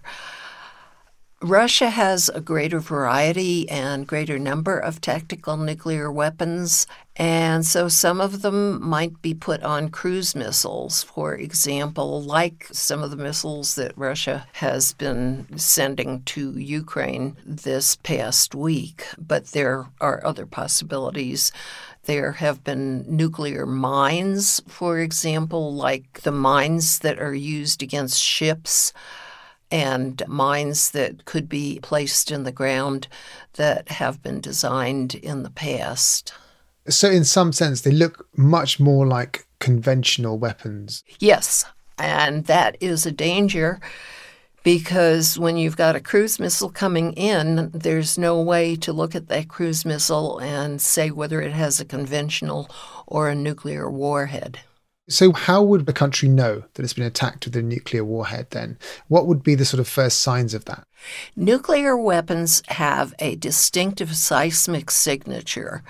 Russia 1.43 1.89
has 1.89 2.29
a 2.29 2.39
greater 2.39 2.79
variety 2.79 3.69
and 3.69 4.07
greater 4.07 4.39
number 4.39 4.79
of 4.79 5.01
tactical 5.01 5.57
nuclear 5.57 6.09
weapons, 6.09 6.87
and 7.17 7.65
so 7.65 7.89
some 7.89 8.21
of 8.21 8.43
them 8.43 8.81
might 8.81 9.21
be 9.21 9.33
put 9.33 9.61
on 9.61 9.89
cruise 9.89 10.35
missiles, 10.35 11.03
for 11.03 11.35
example, 11.35 12.21
like 12.21 12.69
some 12.71 13.03
of 13.03 13.11
the 13.11 13.17
missiles 13.17 13.75
that 13.75 13.91
Russia 13.97 14.47
has 14.53 14.93
been 14.93 15.45
sending 15.57 16.23
to 16.23 16.57
Ukraine 16.57 17.35
this 17.45 17.97
past 17.97 18.55
week. 18.55 19.05
But 19.17 19.47
there 19.47 19.87
are 19.99 20.25
other 20.25 20.45
possibilities. 20.45 21.51
There 22.05 22.31
have 22.33 22.63
been 22.63 23.03
nuclear 23.05 23.65
mines, 23.65 24.61
for 24.69 24.99
example, 24.99 25.73
like 25.73 26.21
the 26.21 26.31
mines 26.31 26.99
that 26.99 27.19
are 27.19 27.35
used 27.35 27.83
against 27.83 28.23
ships 28.23 28.93
and 29.73 30.21
mines 30.27 30.91
that 30.91 31.25
could 31.25 31.49
be 31.49 31.79
placed 31.81 32.29
in 32.29 32.43
the 32.43 32.51
ground 32.51 33.07
that 33.53 33.89
have 33.89 34.21
been 34.21 34.39
designed 34.39 35.15
in 35.15 35.41
the 35.41 35.49
past. 35.49 36.31
So, 36.87 37.09
in 37.09 37.23
some 37.23 37.51
sense, 37.51 37.81
they 37.81 37.91
look 37.91 38.27
much 38.37 38.79
more 38.79 39.07
like 39.07 39.47
conventional 39.59 40.37
weapons. 40.37 41.03
Yes, 41.17 41.65
and 41.97 42.45
that 42.45 42.77
is 42.81 43.07
a 43.07 43.11
danger 43.11 43.79
because 44.61 45.39
when 45.39 45.57
you've 45.57 45.75
got 45.75 45.95
a 45.95 45.99
cruise 45.99 46.39
missile 46.39 46.69
coming 46.69 47.13
in, 47.13 47.71
there's 47.73 48.15
no 48.15 48.39
way 48.39 48.75
to 48.75 48.93
look 48.93 49.15
at 49.15 49.27
that 49.29 49.47
cruise 49.47 49.85
missile 49.85 50.37
and 50.37 50.79
say 50.79 51.09
whether 51.09 51.41
it 51.41 51.51
has 51.51 51.79
a 51.79 51.85
conventional 51.85 52.69
or 53.07 53.27
a 53.27 53.35
nuclear 53.35 53.89
warhead. 53.89 54.59
So, 55.09 55.33
how 55.33 55.61
would 55.61 55.87
a 55.89 55.93
country 55.93 56.29
know 56.29 56.63
that 56.73 56.83
it's 56.83 56.93
been 56.93 57.03
attacked 57.03 57.45
with 57.45 57.55
a 57.57 57.61
nuclear 57.61 58.05
warhead 58.05 58.47
then? 58.51 58.77
What 59.09 59.27
would 59.27 59.43
be 59.43 59.53
the 59.53 59.65
sort 59.65 59.81
of 59.81 59.87
first 59.87 60.21
signs 60.21 60.53
of 60.53 60.63
that? 60.65 60.87
Nuclear 61.35 61.97
weapons 61.97 62.63
have 62.67 63.13
a 63.19 63.35
distinctive 63.35 64.15
seismic 64.15 64.89
signature. 64.89 65.83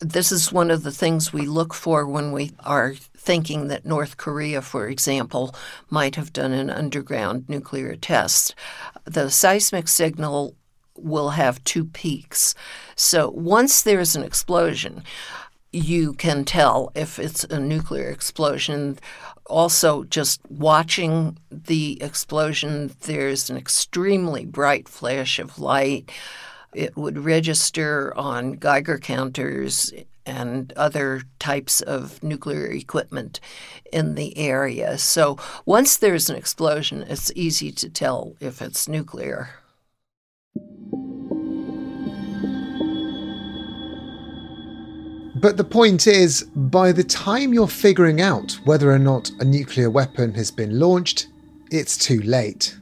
This 0.00 0.32
is 0.32 0.50
one 0.50 0.70
of 0.70 0.82
the 0.82 0.90
things 0.90 1.32
we 1.32 1.42
look 1.42 1.74
for 1.74 2.06
when 2.06 2.32
we 2.32 2.52
are 2.60 2.94
thinking 2.94 3.68
that 3.68 3.84
North 3.84 4.16
Korea, 4.16 4.62
for 4.62 4.88
example, 4.88 5.54
might 5.90 6.16
have 6.16 6.32
done 6.32 6.52
an 6.52 6.70
underground 6.70 7.48
nuclear 7.50 7.94
test. 7.96 8.54
The 9.04 9.30
seismic 9.30 9.88
signal 9.88 10.56
will 10.96 11.30
have 11.30 11.62
two 11.64 11.84
peaks. 11.84 12.54
So 12.96 13.30
once 13.30 13.82
there's 13.82 14.16
an 14.16 14.22
explosion, 14.22 15.02
you 15.72 16.12
can 16.14 16.44
tell 16.44 16.92
if 16.94 17.18
it's 17.18 17.44
a 17.44 17.58
nuclear 17.58 18.10
explosion. 18.10 18.98
Also, 19.46 20.04
just 20.04 20.40
watching 20.48 21.38
the 21.50 22.00
explosion, 22.02 22.94
there's 23.02 23.48
an 23.50 23.56
extremely 23.56 24.44
bright 24.44 24.88
flash 24.88 25.38
of 25.38 25.58
light. 25.58 26.10
It 26.74 26.96
would 26.96 27.18
register 27.18 28.16
on 28.16 28.52
Geiger 28.52 28.98
counters 28.98 29.92
and 30.24 30.72
other 30.74 31.22
types 31.38 31.80
of 31.80 32.22
nuclear 32.22 32.66
equipment 32.66 33.40
in 33.92 34.14
the 34.14 34.36
area. 34.38 34.96
So 34.98 35.38
once 35.66 35.96
there's 35.96 36.30
an 36.30 36.36
explosion, 36.36 37.02
it's 37.02 37.32
easy 37.34 37.72
to 37.72 37.90
tell 37.90 38.34
if 38.40 38.62
it's 38.62 38.88
nuclear. 38.88 39.61
But 45.42 45.56
the 45.56 45.64
point 45.64 46.06
is, 46.06 46.44
by 46.54 46.92
the 46.92 47.02
time 47.02 47.52
you're 47.52 47.66
figuring 47.66 48.20
out 48.20 48.52
whether 48.64 48.92
or 48.92 48.98
not 49.00 49.32
a 49.40 49.44
nuclear 49.44 49.90
weapon 49.90 50.32
has 50.34 50.52
been 50.52 50.78
launched, 50.78 51.26
it's 51.72 51.98
too 51.98 52.22
late. 52.22 52.78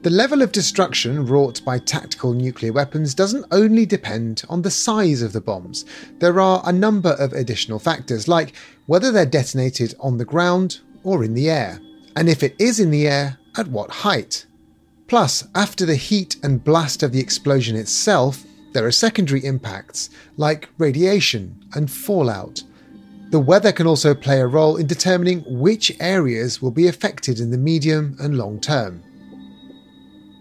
The 0.00 0.08
level 0.08 0.40
of 0.40 0.52
destruction 0.52 1.26
wrought 1.26 1.62
by 1.66 1.78
tactical 1.78 2.32
nuclear 2.32 2.72
weapons 2.72 3.12
doesn't 3.12 3.44
only 3.50 3.84
depend 3.84 4.42
on 4.48 4.62
the 4.62 4.70
size 4.70 5.20
of 5.20 5.34
the 5.34 5.40
bombs. 5.42 5.84
There 6.18 6.40
are 6.40 6.62
a 6.64 6.72
number 6.72 7.10
of 7.10 7.34
additional 7.34 7.78
factors, 7.78 8.26
like 8.26 8.54
whether 8.86 9.12
they're 9.12 9.26
detonated 9.26 9.94
on 10.00 10.16
the 10.16 10.24
ground 10.24 10.80
or 11.02 11.24
in 11.24 11.34
the 11.34 11.50
air, 11.50 11.82
and 12.16 12.30
if 12.30 12.42
it 12.42 12.56
is 12.58 12.80
in 12.80 12.90
the 12.90 13.06
air, 13.06 13.36
at 13.54 13.68
what 13.68 13.90
height. 13.90 14.46
Plus, 15.08 15.46
after 15.54 15.84
the 15.84 15.96
heat 15.96 16.36
and 16.42 16.64
blast 16.64 17.02
of 17.02 17.12
the 17.12 17.20
explosion 17.20 17.76
itself, 17.76 18.46
there 18.72 18.86
are 18.86 18.92
secondary 18.92 19.44
impacts, 19.44 20.10
like 20.36 20.68
radiation 20.78 21.64
and 21.74 21.90
fallout. 21.90 22.62
The 23.30 23.40
weather 23.40 23.72
can 23.72 23.86
also 23.86 24.14
play 24.14 24.40
a 24.40 24.46
role 24.46 24.76
in 24.76 24.86
determining 24.86 25.42
which 25.46 25.92
areas 25.98 26.62
will 26.62 26.70
be 26.70 26.86
affected 26.86 27.40
in 27.40 27.50
the 27.50 27.58
medium 27.58 28.16
and 28.20 28.38
long 28.38 28.60
term. 28.60 29.02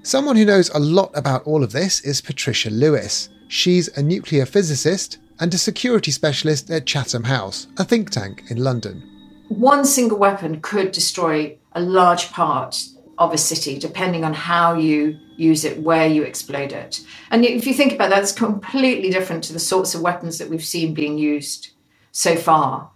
Someone 0.04 0.36
who 0.36 0.46
knows 0.46 0.70
a 0.70 0.80
lot 0.80 1.12
about 1.16 1.44
all 1.48 1.64
of 1.64 1.72
this 1.72 2.00
is 2.02 2.22
Patricia 2.22 2.70
Lewis. 2.70 3.30
She's 3.48 3.88
a 3.98 4.04
nuclear 4.04 4.46
physicist 4.46 5.18
and 5.40 5.54
a 5.54 5.58
security 5.58 6.12
specialist 6.12 6.70
at 6.70 6.86
Chatham 6.86 7.24
House, 7.24 7.68
a 7.78 7.84
think 7.84 8.12
tank 8.12 8.44
in 8.50 8.58
London. 8.58 9.02
One 9.50 9.86
single 9.86 10.18
weapon 10.18 10.62
could 10.62 10.92
destroy 10.92 11.58
a 11.74 11.82
large 11.82 12.32
part 12.32 12.86
of 13.18 13.34
a 13.34 13.38
city, 13.38 13.80
depending 13.80 14.24
on 14.24 14.34
how 14.34 14.76
you 14.76 15.18
use 15.38 15.66
it, 15.66 15.80
where 15.80 16.08
you 16.08 16.24
explode 16.24 16.72
it. 16.72 17.02
And 17.32 17.46
if 17.46 17.68
you 17.68 17.74
think 17.74 17.94
about 17.94 18.10
that, 18.10 18.24
it's 18.24 18.32
completely 18.32 19.10
different 19.10 19.44
to 19.46 19.54
the 19.54 19.60
sorts 19.60 19.96
of 19.96 20.02
weapons 20.02 20.38
that 20.38 20.50
we've 20.50 20.64
seen 20.64 20.94
being 20.94 21.18
used 21.18 21.72
so 22.12 22.36
far 22.36 22.92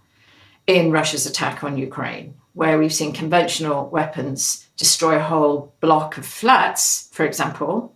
in 0.66 0.90
Russia's 0.90 1.26
attack 1.26 1.64
on 1.64 1.76
Ukraine, 1.76 2.34
where 2.54 2.78
we've 2.78 2.94
seen 2.94 3.12
conventional 3.12 3.88
weapons 3.90 4.68
destroy 4.76 5.16
a 5.16 5.22
whole 5.22 5.74
block 5.80 6.16
of 6.16 6.26
flats, 6.26 7.08
for 7.12 7.24
example, 7.24 7.94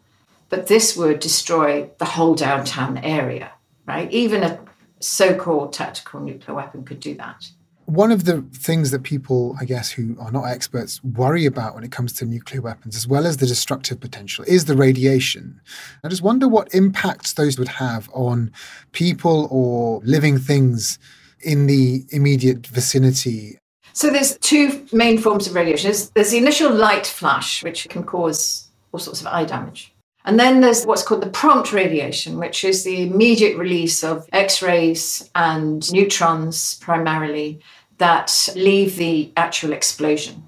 but 0.48 0.66
this 0.66 0.96
would 0.96 1.20
destroy 1.20 1.88
the 1.98 2.04
whole 2.04 2.34
downtown 2.34 2.98
area, 2.98 3.52
right? 3.86 4.10
Even 4.12 4.42
a 4.42 4.60
so 5.00 5.34
called 5.34 5.72
tactical 5.72 6.20
nuclear 6.20 6.54
weapon 6.54 6.84
could 6.84 7.00
do 7.00 7.14
that. 7.14 7.46
One 7.86 8.10
of 8.10 8.24
the 8.24 8.42
things 8.52 8.90
that 8.90 9.02
people, 9.02 9.56
I 9.60 9.64
guess, 9.64 9.90
who 9.90 10.16
are 10.18 10.32
not 10.32 10.44
experts 10.44 11.02
worry 11.04 11.46
about 11.46 11.74
when 11.74 11.84
it 11.84 11.92
comes 11.92 12.12
to 12.14 12.24
nuclear 12.24 12.62
weapons, 12.62 12.96
as 12.96 13.06
well 13.06 13.26
as 13.26 13.36
the 13.36 13.46
destructive 13.46 14.00
potential, 14.00 14.44
is 14.48 14.64
the 14.64 14.76
radiation. 14.76 15.60
I 16.02 16.08
just 16.08 16.22
wonder 16.22 16.48
what 16.48 16.74
impacts 16.74 17.34
those 17.34 17.58
would 17.58 17.68
have 17.68 18.08
on 18.12 18.50
people 18.92 19.48
or 19.50 20.00
living 20.04 20.38
things 20.38 20.98
in 21.40 21.66
the 21.66 22.04
immediate 22.10 22.66
vicinity 22.66 23.58
so 23.94 24.10
there's 24.10 24.36
two 24.38 24.84
main 24.92 25.18
forms 25.18 25.46
of 25.46 25.54
radiation. 25.54 25.92
There's, 26.14 26.30
the 26.30 26.36
initial 26.36 26.72
light 26.72 27.06
flash, 27.06 27.62
which 27.62 27.88
can 27.88 28.02
cause 28.02 28.68
all 28.90 28.98
sorts 28.98 29.20
of 29.20 29.28
eye 29.28 29.44
damage. 29.44 29.93
And 30.24 30.40
then 30.40 30.60
there's 30.60 30.84
what's 30.84 31.02
called 31.02 31.22
the 31.22 31.28
prompt 31.28 31.72
radiation, 31.72 32.38
which 32.38 32.64
is 32.64 32.82
the 32.82 33.02
immediate 33.02 33.58
release 33.58 34.02
of 34.02 34.26
X 34.32 34.62
rays 34.62 35.30
and 35.34 35.90
neutrons 35.92 36.76
primarily 36.76 37.60
that 37.98 38.48
leave 38.56 38.96
the 38.96 39.32
actual 39.36 39.72
explosion. 39.72 40.42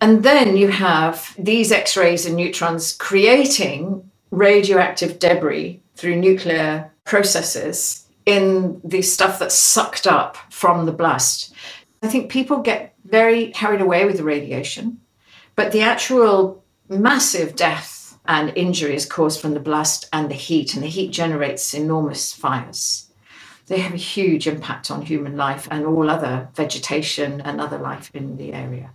And 0.00 0.22
then 0.22 0.56
you 0.56 0.68
have 0.68 1.34
these 1.38 1.72
X 1.72 1.96
rays 1.96 2.26
and 2.26 2.36
neutrons 2.36 2.92
creating 2.92 4.10
radioactive 4.30 5.18
debris 5.18 5.82
through 5.96 6.16
nuclear 6.16 6.90
processes 7.04 8.06
in 8.24 8.80
the 8.84 9.02
stuff 9.02 9.38
that's 9.38 9.54
sucked 9.54 10.06
up 10.06 10.36
from 10.50 10.86
the 10.86 10.92
blast. 10.92 11.52
I 12.02 12.08
think 12.08 12.30
people 12.30 12.58
get 12.58 12.94
very 13.04 13.48
carried 13.48 13.80
away 13.80 14.04
with 14.04 14.16
the 14.16 14.24
radiation, 14.24 15.00
but 15.56 15.72
the 15.72 15.82
actual 15.82 16.64
massive 16.88 17.56
death 17.56 18.01
and 18.26 18.52
injury 18.56 18.94
is 18.94 19.06
caused 19.06 19.40
from 19.40 19.54
the 19.54 19.60
blast 19.60 20.08
and 20.12 20.30
the 20.30 20.34
heat, 20.34 20.74
and 20.74 20.82
the 20.82 20.88
heat 20.88 21.10
generates 21.10 21.74
enormous 21.74 22.32
fires. 22.32 23.08
They 23.66 23.78
have 23.78 23.94
a 23.94 23.96
huge 23.96 24.46
impact 24.46 24.90
on 24.90 25.02
human 25.02 25.36
life 25.36 25.66
and 25.70 25.86
all 25.86 26.10
other 26.10 26.48
vegetation 26.54 27.40
and 27.40 27.60
other 27.60 27.78
life 27.78 28.10
in 28.14 28.36
the 28.36 28.52
area. 28.52 28.90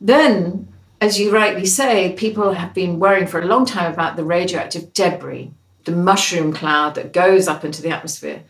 Then, 0.00 0.68
as 1.00 1.18
you 1.18 1.32
rightly 1.32 1.66
say, 1.66 2.12
people 2.12 2.52
have 2.52 2.74
been 2.74 2.98
worrying 2.98 3.26
for 3.26 3.40
a 3.40 3.46
long 3.46 3.64
time 3.64 3.92
about 3.92 4.16
the 4.16 4.24
radioactive 4.24 4.92
debris, 4.92 5.52
the 5.84 5.92
mushroom 5.92 6.52
cloud 6.52 6.94
that 6.94 7.12
goes 7.12 7.48
up 7.48 7.64
into 7.64 7.82
the 7.82 7.90
atmosphere. 7.90 8.42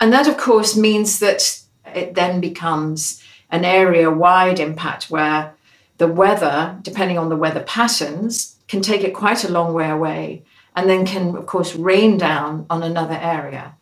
And 0.00 0.12
that, 0.12 0.28
of 0.28 0.36
course, 0.36 0.76
means 0.76 1.18
that 1.18 1.60
it 1.94 2.14
then 2.14 2.40
becomes 2.40 3.22
an 3.50 3.64
area 3.64 4.10
wide 4.10 4.60
impact 4.60 5.10
where 5.10 5.54
the 5.98 6.08
weather, 6.08 6.76
depending 6.82 7.18
on 7.18 7.28
the 7.28 7.36
weather 7.36 7.62
patterns, 7.62 8.53
can 8.74 8.82
take 8.82 9.04
it 9.04 9.14
quite 9.14 9.44
a 9.44 9.52
long 9.52 9.72
way 9.72 9.88
away 9.88 10.42
and 10.74 10.90
then 10.90 11.06
can, 11.06 11.36
of 11.36 11.46
course, 11.46 11.76
rain 11.76 12.18
down 12.18 12.66
on 12.68 12.82
another 12.82 13.14
area. 13.14 13.76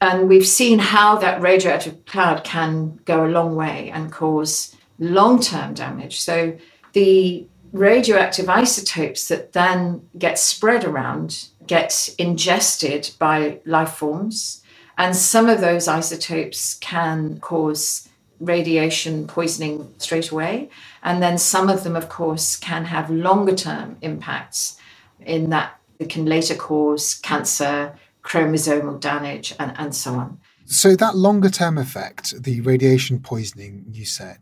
And 0.00 0.28
we've 0.28 0.46
seen 0.46 0.78
how 0.78 1.16
that 1.16 1.42
radioactive 1.42 2.06
cloud 2.06 2.44
can 2.44 3.00
go 3.04 3.26
a 3.26 3.34
long 3.38 3.56
way 3.56 3.90
and 3.90 4.12
cause 4.12 4.76
long 5.00 5.40
term 5.40 5.74
damage. 5.74 6.20
So 6.20 6.56
the 6.92 7.48
radioactive 7.72 8.48
isotopes 8.48 9.26
that 9.28 9.52
then 9.52 10.08
get 10.16 10.38
spread 10.38 10.84
around 10.84 11.48
get 11.66 12.14
ingested 12.16 13.10
by 13.18 13.58
life 13.64 13.94
forms 13.94 14.62
and 14.96 15.16
some 15.16 15.48
of 15.48 15.60
those 15.60 15.88
isotopes 15.88 16.74
can 16.74 17.40
cause 17.40 18.05
radiation 18.40 19.26
poisoning 19.26 19.92
straight 19.98 20.30
away. 20.30 20.70
And 21.02 21.22
then 21.22 21.38
some 21.38 21.68
of 21.68 21.84
them, 21.84 21.96
of 21.96 22.08
course, 22.08 22.56
can 22.56 22.84
have 22.84 23.10
longer 23.10 23.54
term 23.54 23.96
impacts 24.02 24.78
in 25.20 25.50
that 25.50 25.80
it 25.98 26.10
can 26.10 26.26
later 26.26 26.54
cause 26.54 27.14
cancer, 27.14 27.96
chromosomal 28.22 29.00
damage, 29.00 29.54
and, 29.58 29.72
and 29.78 29.94
so 29.94 30.14
on. 30.14 30.38
So, 30.66 30.96
that 30.96 31.16
longer 31.16 31.48
term 31.48 31.78
effect, 31.78 32.42
the 32.42 32.60
radiation 32.60 33.20
poisoning 33.20 33.86
you 33.92 34.04
said, 34.04 34.38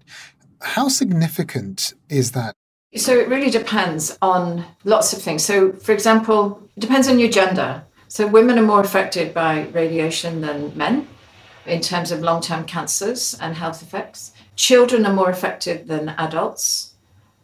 how 0.63 0.89
significant 0.89 1.93
is 2.09 2.33
that? 2.33 2.55
So, 2.97 3.17
it 3.17 3.29
really 3.29 3.51
depends 3.51 4.17
on 4.23 4.65
lots 4.85 5.13
of 5.13 5.21
things. 5.21 5.45
So, 5.45 5.73
for 5.73 5.93
example, 5.93 6.67
it 6.77 6.81
depends 6.81 7.09
on 7.09 7.19
your 7.19 7.31
gender. 7.31 7.85
So 8.15 8.29
women 8.29 8.61
are 8.61 8.63
more 8.63 8.81
affected 8.81 9.35
by 9.35 9.63
radiation 9.73 10.41
than 10.41 10.77
men 10.79 11.09
in 11.66 11.81
terms 11.81 12.11
of 12.11 12.20
long 12.20 12.40
term 12.40 12.64
cancers 12.64 13.35
and 13.40 13.55
health 13.55 13.83
effects. 13.83 14.33
Children 14.57 15.07
are 15.07 15.12
more 15.12 15.31
affected 15.31 15.88
than 15.88 16.11
adults, 16.11 16.94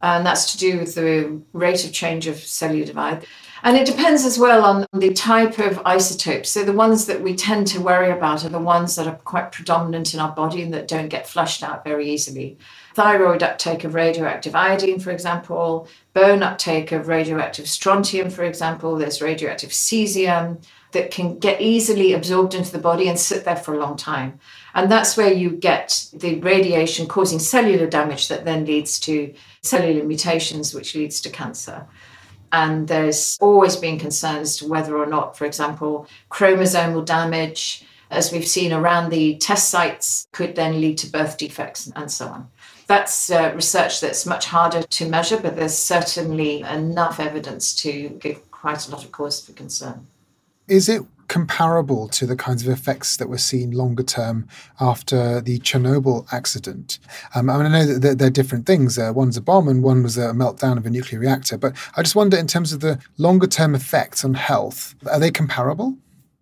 and 0.02 0.24
that's 0.24 0.52
to 0.52 0.58
do 0.58 0.78
with 0.78 0.94
the 0.94 1.40
rate 1.52 1.84
of 1.84 1.92
change 1.92 2.26
of 2.26 2.36
cellular 2.36 2.86
divide. 2.86 3.26
And 3.62 3.76
it 3.76 3.86
depends 3.86 4.24
as 4.24 4.38
well 4.38 4.64
on 4.64 4.86
the 4.92 5.12
type 5.12 5.58
of 5.58 5.80
isotopes. 5.84 6.50
So 6.50 6.64
the 6.64 6.72
ones 6.72 7.06
that 7.06 7.20
we 7.20 7.34
tend 7.34 7.66
to 7.68 7.80
worry 7.80 8.10
about 8.10 8.44
are 8.44 8.48
the 8.48 8.58
ones 8.58 8.96
that 8.96 9.06
are 9.06 9.16
quite 9.16 9.52
predominant 9.52 10.14
in 10.14 10.20
our 10.20 10.32
body 10.32 10.62
and 10.62 10.72
that 10.72 10.88
don't 10.88 11.08
get 11.08 11.26
flushed 11.26 11.62
out 11.62 11.84
very 11.84 12.08
easily. 12.10 12.56
Thyroid 12.94 13.42
uptake 13.42 13.84
of 13.84 13.94
radioactive 13.94 14.54
iodine, 14.54 14.98
for 14.98 15.10
example, 15.10 15.88
bone 16.14 16.42
uptake 16.42 16.90
of 16.92 17.08
radioactive 17.08 17.68
strontium, 17.68 18.30
for 18.30 18.44
example, 18.44 18.96
there's 18.96 19.22
radioactive 19.22 19.70
cesium 19.70 20.62
that 20.92 21.10
can 21.10 21.38
get 21.38 21.60
easily 21.60 22.12
absorbed 22.12 22.54
into 22.54 22.72
the 22.72 22.78
body 22.78 23.08
and 23.08 23.18
sit 23.18 23.44
there 23.44 23.56
for 23.56 23.74
a 23.74 23.78
long 23.78 23.96
time. 23.96 24.40
And 24.74 24.90
that's 24.90 25.16
where 25.16 25.32
you 25.32 25.50
get 25.50 26.06
the 26.12 26.40
radiation 26.40 27.06
causing 27.06 27.38
cellular 27.38 27.86
damage 27.86 28.28
that 28.28 28.44
then 28.44 28.64
leads 28.64 28.98
to 29.00 29.32
cellular 29.62 30.04
mutations, 30.04 30.74
which 30.74 30.94
leads 30.94 31.20
to 31.20 31.30
cancer. 31.30 31.86
And 32.52 32.88
there's 32.88 33.38
always 33.40 33.76
been 33.76 33.98
concerns 33.98 34.56
to 34.56 34.68
whether 34.68 34.96
or 34.96 35.06
not, 35.06 35.36
for 35.36 35.44
example, 35.44 36.08
chromosomal 36.30 37.04
damage 37.04 37.84
as 38.10 38.32
we've 38.32 38.46
seen 38.46 38.72
around 38.72 39.10
the 39.10 39.36
test 39.36 39.70
sites, 39.70 40.26
could 40.32 40.56
then 40.56 40.80
lead 40.80 40.98
to 40.98 41.06
birth 41.06 41.38
defects 41.38 41.90
and 41.94 42.10
so 42.10 42.26
on. 42.26 42.48
That's 42.86 43.30
uh, 43.30 43.52
research 43.54 44.00
that's 44.00 44.26
much 44.26 44.46
harder 44.46 44.82
to 44.82 45.08
measure, 45.08 45.38
but 45.38 45.54
there's 45.54 45.78
certainly 45.78 46.62
enough 46.62 47.20
evidence 47.20 47.74
to 47.82 48.08
give 48.20 48.50
quite 48.50 48.88
a 48.88 48.90
lot 48.90 49.04
of 49.04 49.12
cause 49.12 49.44
for 49.44 49.52
concern. 49.52 50.08
Is 50.66 50.88
it 50.88 51.02
comparable 51.30 52.08
to 52.08 52.26
the 52.26 52.34
kinds 52.34 52.66
of 52.66 52.68
effects 52.68 53.16
that 53.16 53.28
were 53.28 53.38
seen 53.38 53.70
longer 53.70 54.02
term 54.02 54.48
after 54.80 55.40
the 55.40 55.60
Chernobyl 55.60 56.26
accident? 56.32 56.98
Um, 57.36 57.48
I 57.48 57.56
mean, 57.56 57.66
I 57.66 57.68
know 57.68 57.86
that 57.86 58.00
they're, 58.00 58.14
they're 58.16 58.30
different 58.30 58.66
things. 58.66 58.98
Uh, 58.98 59.12
one's 59.14 59.36
a 59.36 59.40
bomb 59.40 59.68
and 59.68 59.80
one 59.80 60.02
was 60.02 60.18
a 60.18 60.32
meltdown 60.32 60.76
of 60.76 60.86
a 60.86 60.90
nuclear 60.90 61.20
reactor. 61.20 61.56
But 61.56 61.76
I 61.96 62.02
just 62.02 62.16
wonder, 62.16 62.36
in 62.36 62.48
terms 62.48 62.72
of 62.72 62.80
the 62.80 62.98
longer 63.16 63.46
term 63.46 63.76
effects 63.76 64.24
on 64.24 64.34
health, 64.34 64.96
are 65.08 65.20
they 65.20 65.30
comparable? 65.30 65.96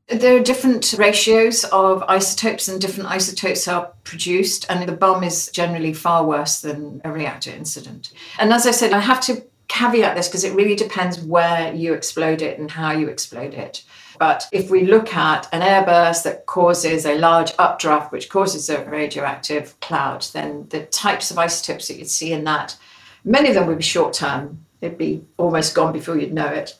There 0.08 0.34
are 0.38 0.42
different 0.42 0.94
ratios 0.96 1.64
of 1.64 2.02
isotopes, 2.04 2.66
and 2.66 2.80
different 2.80 3.10
isotopes 3.10 3.68
are 3.68 3.92
produced, 4.04 4.64
and 4.70 4.88
the 4.88 4.96
bomb 4.96 5.22
is 5.22 5.50
generally 5.52 5.92
far 5.92 6.24
worse 6.24 6.62
than 6.62 7.02
a 7.04 7.12
reactor 7.12 7.50
incident. 7.50 8.10
And 8.38 8.54
as 8.54 8.66
I 8.66 8.70
said, 8.70 8.94
I 8.94 9.00
have 9.00 9.20
to 9.26 9.42
caveat 9.68 10.16
this 10.16 10.28
because 10.28 10.44
it 10.44 10.54
really 10.54 10.74
depends 10.74 11.20
where 11.20 11.72
you 11.74 11.94
explode 11.94 12.42
it 12.42 12.58
and 12.58 12.70
how 12.70 12.90
you 12.90 13.08
explode 13.08 13.54
it. 13.54 13.84
But 14.18 14.46
if 14.50 14.70
we 14.70 14.84
look 14.84 15.14
at 15.14 15.48
an 15.52 15.60
airburst 15.60 16.24
that 16.24 16.46
causes 16.46 17.06
a 17.06 17.18
large 17.18 17.52
updraft, 17.58 18.10
which 18.10 18.28
causes 18.28 18.68
a 18.68 18.84
radioactive 18.84 19.78
cloud, 19.80 20.26
then 20.32 20.66
the 20.70 20.86
types 20.86 21.30
of 21.30 21.38
isotopes 21.38 21.88
that 21.88 21.98
you'd 21.98 22.10
see 22.10 22.32
in 22.32 22.44
that, 22.44 22.76
many 23.24 23.48
of 23.48 23.54
them 23.54 23.66
would 23.66 23.78
be 23.78 23.84
short 23.84 24.14
term. 24.14 24.64
They'd 24.80 24.98
be 24.98 25.24
almost 25.36 25.74
gone 25.74 25.92
before 25.92 26.18
you'd 26.18 26.32
know 26.32 26.46
it 26.46 26.78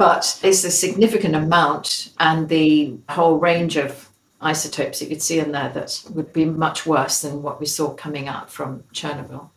but 0.00 0.40
it's 0.42 0.64
a 0.64 0.70
significant 0.70 1.36
amount, 1.36 2.14
and 2.18 2.48
the 2.48 2.94
whole 3.10 3.36
range 3.36 3.76
of 3.76 4.08
isotopes 4.40 4.98
that 4.98 5.10
you'd 5.10 5.20
see 5.20 5.38
in 5.38 5.52
there 5.52 5.68
that 5.74 6.02
would 6.14 6.32
be 6.32 6.46
much 6.46 6.86
worse 6.86 7.20
than 7.20 7.42
what 7.42 7.60
we 7.60 7.66
saw 7.66 7.92
coming 7.92 8.26
out 8.26 8.50
from 8.50 8.82
Chernobyl. 8.94 9.50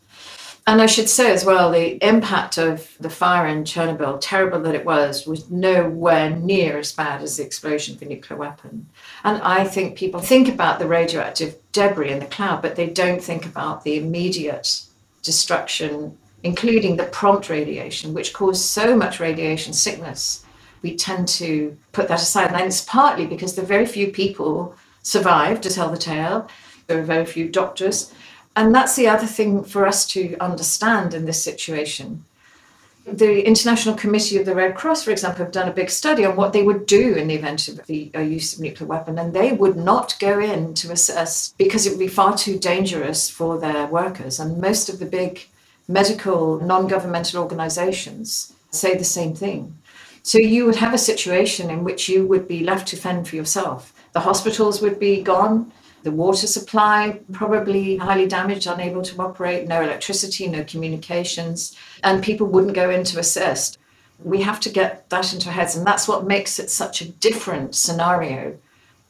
And 0.66 0.82
I 0.82 0.86
should 0.86 1.10
say 1.10 1.32
as 1.34 1.44
well, 1.44 1.72
the 1.72 1.98
impact 2.06 2.58
of 2.58 2.96
the 3.00 3.10
fire 3.10 3.48
in 3.48 3.66
Chernobyl, 3.66 4.20
terrible 4.22 4.62
that 4.62 4.76
it 4.76 4.86
was, 4.86 5.28
was 5.28 5.52
nowhere 5.52 6.30
near 6.30 6.78
as 6.78 6.94
bad 6.94 7.22
as 7.22 7.36
the 7.36 7.44
explosion 7.44 7.96
of 7.96 8.02
a 8.02 8.06
nuclear 8.06 8.40
weapon. 8.40 8.88
And 9.26 9.42
I 9.42 9.66
think 9.66 9.98
people 9.98 10.22
think 10.22 10.48
about 10.48 10.80
the 10.80 10.88
radioactive 10.88 11.58
debris 11.74 12.12
in 12.12 12.20
the 12.20 12.26
cloud, 12.28 12.62
but 12.62 12.78
they 12.78 12.90
don't 12.90 13.22
think 13.22 13.46
about 13.46 13.84
the 13.84 13.98
immediate 13.98 14.84
destruction 15.22 16.18
including 16.44 16.98
the 16.98 17.06
prompt 17.06 17.50
radiation, 17.50 18.14
which 18.14 18.34
caused 18.34 18.64
so 18.64 18.96
much 18.96 19.20
radiation 19.20 19.74
sickness. 19.74 20.46
We 20.82 20.96
tend 20.96 21.30
to 21.30 21.78
put 21.94 22.10
that 22.10 22.22
aside. 22.22 22.52
And 22.52 22.62
it's 22.64 22.82
partly 22.82 23.26
because 23.26 23.56
there 23.56 23.64
are 23.64 23.68
very 23.68 23.86
few 23.86 24.12
people 24.12 24.76
survived 25.02 25.64
to 25.64 25.70
tell 25.70 25.90
the 25.90 25.98
tale. 25.98 26.50
There 26.88 27.00
are 27.00 27.04
very 27.04 27.26
few 27.26 27.48
doctors. 27.48 28.14
And 28.56 28.74
that's 28.74 28.96
the 28.96 29.08
other 29.08 29.26
thing 29.26 29.64
for 29.64 29.88
us 29.88 30.06
to 30.08 30.36
understand 30.40 31.14
in 31.14 31.26
this 31.26 31.44
situation. 31.44 32.26
The 33.06 33.46
International 33.46 33.96
Committee 33.96 34.38
of 34.38 34.46
the 34.46 34.56
Red 34.56 34.76
Cross, 34.76 35.04
for 35.04 35.12
example, 35.12 35.44
have 35.44 35.52
done 35.52 35.68
a 35.68 35.74
big 35.74 35.90
study 35.90 36.24
on 36.24 36.38
what 36.38 36.54
they 36.54 36.64
would 36.64 36.86
do 36.86 37.16
in 37.16 37.28
the 37.28 37.36
event 37.36 37.68
of 37.68 37.86
the 37.86 38.12
use 38.16 38.54
of 38.54 38.62
nuclear 38.62 38.88
weapon, 38.88 39.20
and 39.20 39.34
they 39.34 39.52
would 39.52 39.76
not 39.76 40.16
go 40.20 40.40
in 40.40 40.74
to 40.76 40.92
assess 40.92 41.54
because 41.58 41.86
it 41.86 41.90
would 41.90 42.00
be 42.00 42.08
far 42.08 42.38
too 42.38 42.58
dangerous 42.58 43.30
for 43.30 43.58
their 43.58 43.88
workers. 43.88 44.40
And 44.40 44.62
most 44.62 44.88
of 44.88 45.00
the 45.00 45.06
big 45.06 45.46
medical 45.88 46.62
non 46.62 46.88
governmental 46.88 47.44
organizations 47.44 48.54
say 48.72 48.96
the 48.96 49.04
same 49.04 49.36
thing. 49.36 49.78
So 50.22 50.38
you 50.38 50.66
would 50.66 50.78
have 50.78 50.94
a 50.94 50.98
situation 50.98 51.70
in 51.70 51.84
which 51.84 52.08
you 52.08 52.26
would 52.26 52.48
be 52.48 52.64
left 52.64 52.88
to 52.90 52.96
fend 52.96 53.28
for 53.28 53.36
yourself. 53.36 53.94
The 54.14 54.22
hospitals 54.22 54.82
would 54.82 54.98
be 54.98 55.22
gone, 55.22 55.74
the 56.04 56.12
water 56.12 56.48
supply 56.48 57.20
probably 57.32 57.98
highly 57.98 58.28
damaged, 58.28 58.68
unable 58.68 59.02
to 59.02 59.22
operate, 59.22 59.68
no 59.68 59.82
electricity, 59.82 60.48
no 60.48 60.64
communications, 60.64 61.76
and 62.04 62.24
people 62.24 62.46
wouldn't 62.48 62.76
go 62.76 62.90
in 62.90 63.04
to 63.06 63.20
assist. 63.20 63.78
We 64.22 64.42
have 64.42 64.60
to 64.62 64.70
get 64.70 65.10
that 65.10 65.34
into 65.34 65.48
our 65.48 65.54
heads, 65.54 65.76
and 65.76 65.88
that's 65.88 66.08
what 66.08 66.28
makes 66.28 66.60
it 66.60 66.70
such 66.70 67.02
a 67.02 67.10
different 67.10 67.76
scenario 67.76 68.58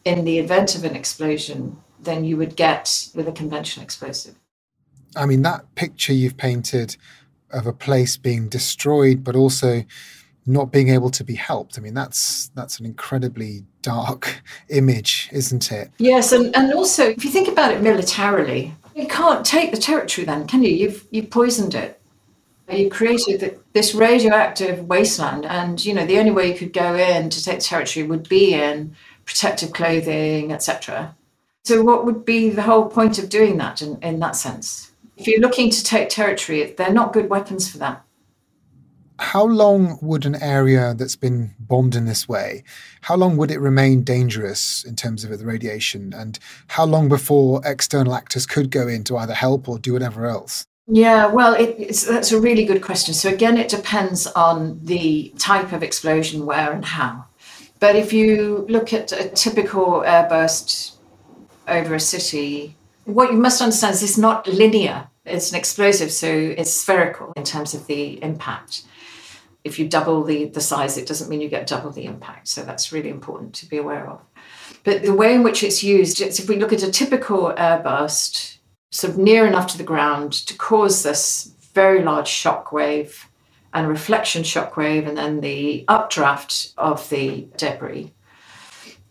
in 0.06 0.24
the 0.24 0.38
event 0.38 0.76
of 0.76 0.84
an 0.84 0.96
explosion 0.96 1.78
than 2.00 2.24
you 2.24 2.38
would 2.38 2.56
get 2.56 3.10
with 3.16 3.28
a 3.28 3.32
conventional 3.32 3.84
explosive. 3.84 4.36
I 5.16 5.26
mean, 5.26 5.42
that 5.44 5.74
picture 5.76 6.14
you've 6.14 6.38
painted 6.38 6.98
of 7.52 7.68
a 7.68 7.74
place 7.74 8.18
being 8.18 8.50
destroyed, 8.50 9.24
but 9.24 9.36
also 9.36 9.84
not 10.46 10.72
being 10.72 10.90
able 10.90 11.10
to 11.10 11.24
be 11.24 11.36
helped. 11.36 11.78
I 11.78 11.82
mean, 11.82 11.94
that's 11.94 12.50
that's 12.56 12.80
an 12.80 12.86
incredibly 12.86 13.64
dark 13.82 14.42
image, 14.70 15.30
isn't 15.32 15.72
it? 15.72 15.92
Yes, 15.98 16.32
and, 16.32 16.56
and 16.56 16.74
also 16.74 17.10
if 17.10 17.24
you 17.24 17.32
think 17.32 17.48
about 17.48 17.72
it 17.72 17.82
militarily, 17.82 18.76
you 18.96 19.08
can't 19.08 19.46
take 19.46 19.72
the 19.72 19.78
territory 19.78 20.26
then, 20.26 20.48
can 20.48 20.64
you? 20.64 20.72
You've 20.72 21.08
you 21.12 21.24
poisoned 21.24 21.76
it. 21.76 22.00
You 22.72 22.90
created 22.90 23.60
this 23.74 23.94
radioactive 23.94 24.88
wasteland, 24.88 25.46
and 25.46 25.84
you 25.84 25.94
know 25.94 26.06
the 26.06 26.18
only 26.18 26.32
way 26.32 26.52
you 26.52 26.58
could 26.58 26.74
go 26.74 26.96
in 26.96 27.30
to 27.30 27.44
take 27.44 27.60
the 27.60 27.66
territory 27.66 28.06
would 28.06 28.28
be 28.30 28.54
in 28.54 28.96
protective 29.26 29.74
clothing, 29.74 30.52
etc. 30.52 31.16
So, 31.66 31.82
what 31.84 32.06
would 32.06 32.26
be 32.26 32.50
the 32.50 32.62
whole 32.62 32.88
point 32.88 33.20
of 33.20 33.30
doing 33.30 33.58
that 33.58 33.82
in, 33.82 33.98
in 34.02 34.20
that 34.20 34.36
sense? 34.36 34.92
If 35.18 35.28
you're 35.28 35.40
looking 35.40 35.70
to 35.70 35.84
take 35.84 36.10
territory, 36.10 36.74
they're 36.78 36.92
not 36.92 37.14
good 37.14 37.30
weapons 37.30 37.72
for 37.72 37.78
that. 37.78 38.04
How 39.20 39.44
long 39.44 40.00
would 40.02 40.26
an 40.26 40.36
area 40.36 40.94
that's 40.96 41.16
been 41.16 41.54
bombed 41.60 41.96
in 41.96 42.06
this 42.06 42.28
way, 42.28 42.64
how 43.02 43.16
long 43.16 43.38
would 43.38 43.52
it 43.52 43.60
remain 43.60 44.04
dangerous 44.04 44.84
in 44.84 44.96
terms 44.96 45.24
of 45.24 45.38
the 45.38 45.46
radiation? 45.46 46.14
And 46.14 46.40
how 46.68 46.86
long 46.86 47.10
before 47.10 47.62
external 47.64 48.16
actors 48.16 48.46
could 48.46 48.72
go 48.72 48.88
in 48.88 49.04
to 49.06 49.18
either 49.18 49.34
help 49.34 49.70
or 49.70 49.78
do 49.78 49.94
whatever 49.94 50.26
else? 50.26 50.66
Yeah, 50.88 51.28
well, 51.28 51.54
it, 51.54 51.96
that's 52.10 52.32
a 52.32 52.42
really 52.42 52.66
good 52.66 52.82
question. 52.82 53.14
So, 53.14 53.30
again, 53.30 53.58
it 53.58 53.70
depends 53.70 54.28
on 54.28 54.80
the 54.84 55.34
type 55.38 55.72
of 55.72 55.82
explosion, 55.82 56.46
where, 56.46 56.72
and 56.72 56.84
how. 56.84 57.26
But 57.80 57.96
if 57.96 58.12
you 58.12 58.66
look 58.68 58.94
at 58.94 59.12
a 59.12 59.30
typical 59.30 60.02
airburst 60.02 60.96
over 61.68 61.96
a 61.96 62.00
city, 62.00 62.76
what 63.06 63.32
you 63.32 63.38
must 63.38 63.62
understand 63.62 63.96
is 63.96 64.04
it's 64.04 64.18
not 64.18 64.48
linear. 64.48 65.08
It's 65.26 65.52
an 65.52 65.58
explosive, 65.58 66.12
so 66.12 66.28
it's 66.28 66.74
spherical 66.74 67.32
in 67.38 67.44
terms 67.44 67.74
of 67.74 67.88
the 67.88 68.22
impact. 68.22 68.84
If 69.64 69.80
you 69.80 69.88
double 69.88 70.24
the, 70.24 70.46
the 70.46 70.62
size, 70.62 70.98
it 70.98 71.08
doesn't 71.08 71.30
mean 71.30 71.42
you 71.42 71.50
get 71.50 71.68
double 71.68 71.92
the 71.92 72.06
impact. 72.06 72.48
So 72.48 72.64
that's 72.64 72.92
really 72.92 73.10
important 73.10 73.54
to 73.56 73.66
be 73.66 73.78
aware 73.78 74.10
of. 74.10 74.22
But 74.84 75.04
the 75.04 75.14
way 75.14 75.34
in 75.34 75.44
which 75.44 75.64
it's 75.64 75.84
used, 75.84 76.20
it's, 76.22 76.40
if 76.40 76.50
we 76.50 76.58
look 76.58 76.74
at 76.74 76.84
a 76.84 76.92
typical 76.92 77.54
airburst, 77.58 78.58
sort 78.92 79.14
of 79.14 79.20
near 79.20 79.48
enough 79.48 79.68
to 79.68 79.78
the 79.78 79.84
ground 79.84 80.34
to 80.34 80.58
cause 80.58 81.04
this 81.04 81.54
very 81.74 82.04
large 82.04 82.28
shock 82.28 82.72
wave 82.72 83.30
and 83.74 83.88
reflection 83.88 84.44
shock 84.44 84.78
wave, 84.78 85.08
and 85.08 85.18
then 85.18 85.42
the 85.42 85.84
updraft 85.88 86.74
of 86.78 87.10
the 87.10 87.48
debris 87.58 88.14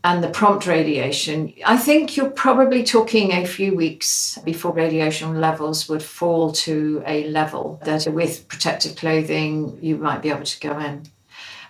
and 0.04 0.22
the 0.22 0.28
prompt 0.28 0.66
radiation, 0.66 1.52
I 1.64 1.76
think 1.76 2.16
you're 2.16 2.30
probably 2.30 2.82
talking 2.82 3.32
a 3.32 3.46
few 3.46 3.76
weeks 3.76 4.38
before 4.44 4.72
radiation 4.72 5.40
levels 5.40 5.88
would 5.88 6.02
fall 6.02 6.50
to 6.52 7.02
a 7.06 7.28
level 7.28 7.80
that 7.84 8.06
with 8.12 8.48
protective 8.48 8.96
clothing 8.96 9.78
you 9.80 9.96
might 9.96 10.22
be 10.22 10.30
able 10.30 10.42
to 10.42 10.60
go 10.60 10.78
in. 10.78 11.04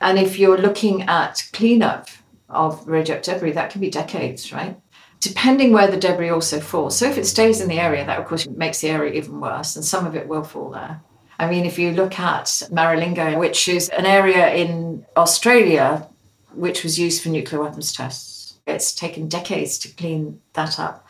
And 0.00 0.18
if 0.18 0.38
you're 0.38 0.58
looking 0.58 1.02
at 1.02 1.44
cleanup 1.52 2.08
of 2.48 2.86
radioactive 2.88 3.34
debris, 3.34 3.52
that 3.52 3.70
can 3.70 3.80
be 3.80 3.90
decades, 3.90 4.52
right? 4.52 4.80
Depending 5.20 5.72
where 5.72 5.90
the 5.90 5.96
debris 5.96 6.30
also 6.30 6.58
falls. 6.58 6.96
So 6.96 7.06
if 7.06 7.18
it 7.18 7.26
stays 7.26 7.60
in 7.60 7.68
the 7.68 7.78
area, 7.78 8.04
that 8.04 8.18
of 8.18 8.26
course 8.26 8.48
makes 8.48 8.80
the 8.80 8.90
area 8.90 9.12
even 9.12 9.40
worse, 9.40 9.76
and 9.76 9.84
some 9.84 10.06
of 10.06 10.16
it 10.16 10.26
will 10.26 10.42
fall 10.42 10.70
there. 10.70 11.00
I 11.38 11.48
mean, 11.48 11.66
if 11.66 11.78
you 11.78 11.92
look 11.92 12.18
at 12.18 12.46
Maralinga, 12.70 13.38
which 13.38 13.68
is 13.68 13.88
an 13.90 14.06
area 14.06 14.52
in 14.54 15.04
Australia 15.16 16.08
which 16.54 16.82
was 16.82 16.98
used 16.98 17.22
for 17.22 17.28
nuclear 17.28 17.62
weapons 17.62 17.92
tests. 17.92 18.54
It's 18.66 18.94
taken 18.94 19.28
decades 19.28 19.78
to 19.78 19.88
clean 19.88 20.40
that 20.52 20.78
up. 20.78 21.06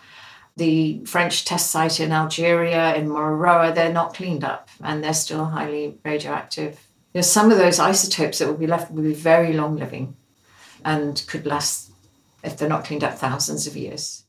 The 0.56 1.04
French 1.06 1.44
test 1.44 1.70
site 1.70 2.00
in 2.00 2.12
Algeria, 2.12 2.94
in 2.94 3.08
Mururoa, 3.08 3.74
they're 3.74 3.92
not 3.92 4.14
cleaned 4.14 4.44
up 4.44 4.68
and 4.82 5.02
they're 5.02 5.14
still 5.14 5.46
highly 5.46 5.98
radioactive. 6.04 6.86
You 7.14 7.18
know, 7.18 7.22
some 7.22 7.50
of 7.50 7.58
those 7.58 7.78
isotopes 7.78 8.38
that 8.38 8.48
will 8.48 8.54
be 8.54 8.66
left 8.66 8.90
will 8.90 9.02
be 9.02 9.14
very 9.14 9.52
long 9.52 9.76
living 9.76 10.16
and 10.84 11.22
could 11.26 11.46
last, 11.46 11.90
if 12.42 12.56
they're 12.56 12.68
not 12.68 12.84
cleaned 12.84 13.04
up, 13.04 13.14
thousands 13.14 13.66
of 13.66 13.76
years. 13.76 14.24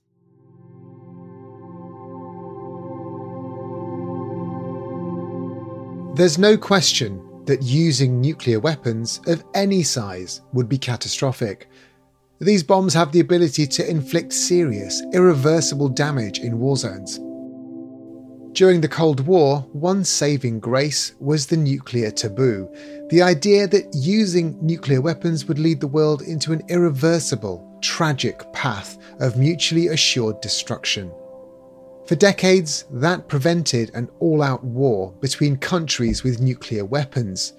There's 6.16 6.38
no 6.38 6.58
question 6.58 7.33
that 7.46 7.64
using 7.64 8.20
nuclear 8.20 8.60
weapons 8.60 9.20
of 9.28 9.44
any 9.54 9.84
size 9.84 10.42
would 10.54 10.70
be 10.70 10.78
catastrophic. 10.78 11.70
These 12.40 12.64
bombs 12.64 12.94
have 12.94 13.12
the 13.12 13.20
ability 13.20 13.68
to 13.68 13.90
inflict 13.90 14.34
serious, 14.34 15.02
irreversible 15.14 15.90
damage 15.90 16.40
in 16.40 16.60
war 16.60 16.78
zones. 16.78 17.20
During 18.54 18.82
the 18.82 18.88
Cold 18.88 19.22
War, 19.22 19.62
one 19.72 20.04
saving 20.04 20.60
grace 20.60 21.16
was 21.20 21.48
the 21.48 21.58
nuclear 21.58 22.12
taboo 22.12 22.70
the 23.10 23.22
idea 23.22 23.68
that 23.68 23.94
using 23.94 24.58
nuclear 24.60 25.00
weapons 25.00 25.46
would 25.46 25.60
lead 25.60 25.80
the 25.80 25.88
world 25.88 26.24
into 26.24 26.52
an 26.52 26.64
irreversible, 26.68 27.78
tragic 27.80 28.52
path 28.54 28.98
of 29.20 29.38
mutually 29.38 29.90
assured 29.90 30.42
destruction. 30.42 31.12
For 32.06 32.16
decades, 32.16 32.84
that 32.92 33.30
prevented 33.30 33.92
an 33.94 34.10
all 34.20 34.42
out 34.42 34.64
war 34.64 35.14
between 35.22 35.56
countries 35.56 36.24
with 36.24 36.42
nuclear 36.42 36.84
weapons. 36.84 37.54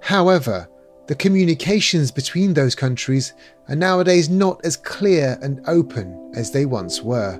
However, 0.00 0.68
the 1.06 1.14
communications 1.14 2.10
between 2.10 2.54
those 2.54 2.74
countries 2.74 3.34
are 3.68 3.76
nowadays 3.76 4.30
not 4.30 4.64
as 4.64 4.76
clear 4.76 5.38
and 5.42 5.60
open 5.66 6.32
as 6.34 6.50
they 6.50 6.64
once 6.64 7.02
were. 7.02 7.38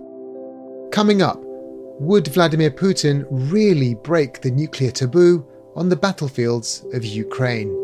Coming 0.93 1.23
up, 1.23 1.41
would 1.99 2.29
Vladimir 2.29 2.71
Putin 2.71 3.25
really 3.31 3.95
break 3.95 4.43
the 4.43 4.51
nuclear 4.51 4.91
taboo 4.91 5.47
on 5.75 5.89
the 5.89 5.97
battlefields 5.97 6.85
of 6.93 7.05
Ukraine? 7.05 7.84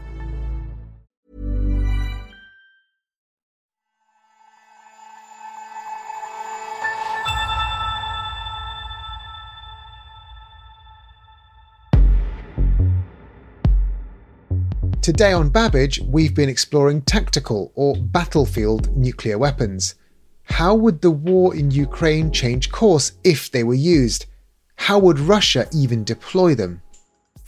Today 15.01 15.33
on 15.33 15.49
Babbage, 15.49 15.99
we've 16.01 16.35
been 16.35 16.47
exploring 16.47 17.01
tactical 17.01 17.71
or 17.73 17.95
battlefield 17.95 18.95
nuclear 18.95 19.39
weapons. 19.39 19.95
How 20.43 20.75
would 20.75 21.01
the 21.01 21.09
war 21.09 21.55
in 21.55 21.71
Ukraine 21.71 22.31
change 22.31 22.71
course 22.71 23.13
if 23.23 23.49
they 23.49 23.63
were 23.63 23.73
used? 23.73 24.27
How 24.75 24.99
would 24.99 25.17
Russia 25.17 25.65
even 25.73 26.03
deploy 26.03 26.53
them? 26.53 26.83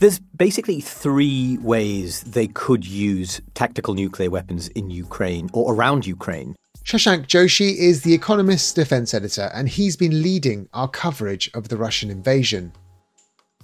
There's 0.00 0.18
basically 0.18 0.80
three 0.80 1.58
ways 1.58 2.22
they 2.22 2.48
could 2.48 2.84
use 2.84 3.40
tactical 3.54 3.94
nuclear 3.94 4.30
weapons 4.30 4.66
in 4.68 4.90
Ukraine 4.90 5.48
or 5.52 5.72
around 5.72 6.08
Ukraine. 6.08 6.56
Shashank 6.84 7.28
Joshi 7.28 7.76
is 7.76 8.02
The 8.02 8.14
Economist's 8.14 8.72
defense 8.72 9.14
editor, 9.14 9.48
and 9.54 9.68
he's 9.68 9.96
been 9.96 10.22
leading 10.22 10.68
our 10.74 10.88
coverage 10.88 11.52
of 11.54 11.68
the 11.68 11.76
Russian 11.76 12.10
invasion. 12.10 12.72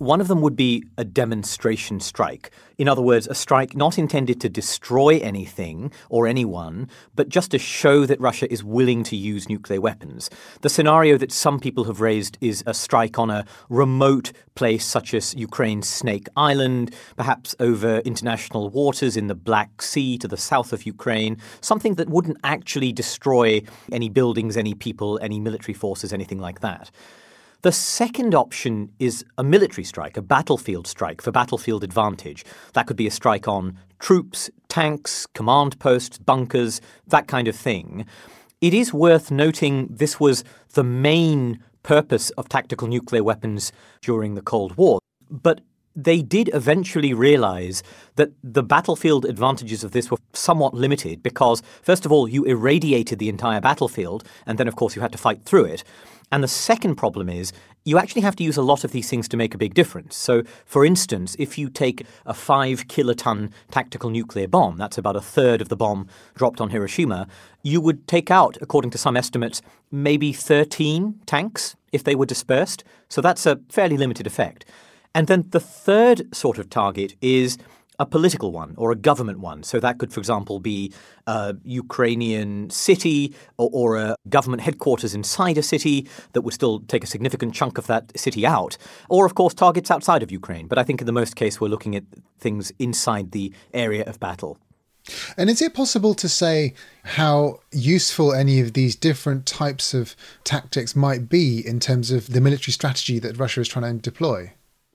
One 0.01 0.23
of 0.23 0.29
them 0.29 0.41
would 0.41 0.57
be 0.57 0.83
a 0.97 1.05
demonstration 1.05 2.01
strike. 2.01 2.51
In 2.79 2.89
other 2.89 3.03
words, 3.03 3.27
a 3.27 3.35
strike 3.35 3.77
not 3.77 3.99
intended 3.99 4.41
to 4.41 4.49
destroy 4.49 5.19
anything 5.19 5.93
or 6.09 6.27
anyone, 6.27 6.89
but 7.15 7.29
just 7.29 7.51
to 7.51 7.59
show 7.59 8.07
that 8.07 8.19
Russia 8.19 8.51
is 8.51 8.65
willing 8.65 9.05
to 9.05 9.15
use 9.15 9.51
nuclear 9.51 9.79
weapons. 9.79 10.31
The 10.63 10.71
scenario 10.71 11.19
that 11.19 11.31
some 11.31 11.61
people 11.61 11.85
have 11.85 12.01
raised 12.01 12.39
is 12.41 12.65
a 12.67 12.73
strike 12.73 13.19
on 13.19 13.29
a 13.29 13.45
remote 13.69 14.33
place 14.55 14.87
such 14.87 15.13
as 15.13 15.35
Ukraine's 15.35 15.87
Snake 15.87 16.29
Island, 16.35 16.95
perhaps 17.19 17.55
over 17.61 17.99
international 17.99 18.71
waters 18.71 19.19
in 19.19 19.27
the 19.27 19.35
Black 19.35 19.83
Sea 19.83 20.17
to 20.17 20.27
the 20.27 20.39
south 20.39 20.73
of 20.73 20.87
Ukraine, 20.87 21.37
something 21.61 21.97
that 21.97 22.09
wouldn't 22.09 22.39
actually 22.43 22.91
destroy 22.91 23.61
any 23.93 24.09
buildings, 24.09 24.57
any 24.57 24.73
people, 24.73 25.19
any 25.21 25.39
military 25.39 25.75
forces, 25.75 26.11
anything 26.11 26.39
like 26.39 26.61
that. 26.61 26.91
The 27.63 27.73
second 27.73 28.35
option 28.35 28.91
is 28.99 29.23
a 29.37 29.45
military 29.45 29.85
strike, 29.85 30.17
a 30.17 30.23
battlefield 30.23 30.87
strike 30.87 31.21
for 31.21 31.31
battlefield 31.31 31.85
advantage. 31.85 32.43
That 32.73 32.87
could 32.87 32.97
be 32.97 33.07
a 33.07 33.11
strike 33.11 33.47
on 33.47 33.79
troops, 33.99 34.49
tanks, 34.69 35.27
command 35.35 35.79
posts, 35.79 36.17
bunkers, 36.17 36.81
that 37.09 37.29
kind 37.29 37.49
of 37.49 37.55
thing. 37.55 38.07
It 38.63 38.73
is 38.73 38.95
worth 38.95 39.31
noting 39.31 39.89
this 39.91 40.19
was 40.19 40.43
the 40.73 40.85
main 40.85 41.63
purpose 41.83 42.31
of 42.31 42.49
tactical 42.49 42.89
nuclear 42.89 43.23
weapons 43.23 43.73
during 44.01 44.37
the 44.37 44.43
Cold 44.43 44.79
War. 44.79 44.99
But 45.31 45.61
they 45.95 46.23
did 46.23 46.49
eventually 46.55 47.13
realize 47.13 47.83
that 48.17 48.31
the 48.43 48.63
battlefield 48.63 49.27
advantages 49.27 49.85
of 49.85 49.91
this 49.91 50.11
were 50.11 50.19
somewhat 50.33 50.73
limited 50.73 51.23
because, 51.23 51.63
first 51.83 52.07
of 52.07 52.13
all, 52.13 52.27
you 52.27 52.45
irradiated 52.45 53.19
the 53.19 53.29
entire 53.29 53.61
battlefield, 53.61 54.25
and 54.47 54.57
then, 54.57 54.69
of 54.69 54.77
course, 54.77 54.97
you 54.97 55.03
had 55.03 55.13
to 55.13 55.19
fight 55.19 55.45
through 55.45 55.65
it. 55.65 55.85
And 56.33 56.45
the 56.45 56.49
second 56.49 56.95
problem 56.95 57.29
is 57.29 57.53
you 57.85 57.99
actually 57.99 58.23
have 58.23 58.37
to 58.37 58.45
use 58.45 58.57
a 58.57 58.63
lot 58.63 58.85
of 58.85 58.93
these 58.93 59.09
things 59.09 59.27
to 59.29 59.37
make 59.37 59.55
a 59.55 59.59
big 59.59 59.75
difference. 59.75 60.17
So, 60.17 60.43
for 60.65 60.85
instance, 60.85 61.35
if 61.39 61.59
you 61.59 61.69
take 61.69 62.07
a 62.25 62.35
five 62.35 62.87
kiloton 62.89 63.51
tactical 63.71 64.11
nuclear 64.11 64.47
bomb, 64.47 64.77
that's 64.77 64.99
about 64.99 65.17
a 65.17 65.21
third 65.21 65.61
of 65.61 65.69
the 65.69 65.77
bomb 65.77 66.07
dropped 66.35 66.61
on 66.61 66.71
Hiroshima, 66.71 67.27
you 67.63 67.81
would 67.81 68.07
take 68.07 68.31
out, 68.31 68.59
according 68.61 68.91
to 68.93 68.99
some 68.99 69.17
estimates, 69.17 69.63
maybe 69.91 70.33
13 70.33 71.21
tanks 71.27 71.75
if 71.91 72.05
they 72.05 72.15
were 72.15 72.27
dispersed. 72.27 72.85
So 73.09 73.21
that's 73.21 73.47
a 73.47 73.61
fairly 73.69 73.97
limited 73.97 74.27
effect. 74.27 74.65
And 75.15 75.27
then 75.27 75.47
the 75.51 75.61
third 75.61 76.35
sort 76.35 76.59
of 76.59 76.71
target 76.71 77.17
is 77.21 77.59
a 78.01 78.07
political 78.07 78.51
one 78.51 78.75
or 78.79 78.91
a 78.91 78.97
government 78.97 79.39
one. 79.39 79.63
So 79.63 79.79
that 79.79 79.99
could, 79.99 80.13
for 80.13 80.19
example, 80.19 80.59
be 80.59 80.93
a 81.27 81.55
Ukrainian 81.65 82.71
city 82.71 83.35
or, 83.59 83.71
or, 83.73 83.97
a 83.99 84.17
government 84.29 84.63
headquarters 84.63 85.15
inside 85.15 85.59
a 85.59 85.63
city 85.63 86.09
that 86.33 86.41
would 86.41 86.55
still 86.55 86.81
take 86.81 87.05
a 87.05 87.07
significant 87.07 87.55
chunk 87.55 87.77
of 87.77 87.87
that 87.89 88.19
city 88.19 88.47
out. 88.47 88.79
Or, 89.11 89.27
of 89.27 89.35
course, 89.35 89.53
targets 89.53 89.91
outside 89.91 90.23
of 90.23 90.33
Ukraine. 90.33 90.67
But 90.67 90.79
I 90.79 90.83
think 90.83 91.03
in 91.03 91.07
the 91.07 91.13
most 91.13 91.37
case, 91.37 91.61
we're 91.61 91.69
looking 91.69 91.95
at 91.95 92.05
things 92.39 92.73
inside 92.79 93.33
the 93.33 93.53
area 93.75 94.05
of 94.05 94.19
battle. 94.19 94.59
And 95.37 95.51
is 95.51 95.61
it 95.61 95.75
possible 95.75 96.15
to 96.15 96.29
say 96.29 96.75
how 97.05 97.61
useful 97.73 98.33
any 98.33 98.61
of 98.61 98.73
these 98.73 98.97
different 98.97 99.45
types 99.45 99.93
of 99.93 100.17
tactics 100.45 100.97
might 100.97 101.29
be 101.29 101.67
in 101.67 101.81
terms 101.81 102.11
of 102.11 102.33
the 102.33 102.41
military 102.41 102.73
strategy 102.73 103.19
that 103.19 103.39
Russia 103.39 103.61
is 103.61 103.69
trying 103.69 104.01
to 104.01 104.11
deploy? 104.11 104.53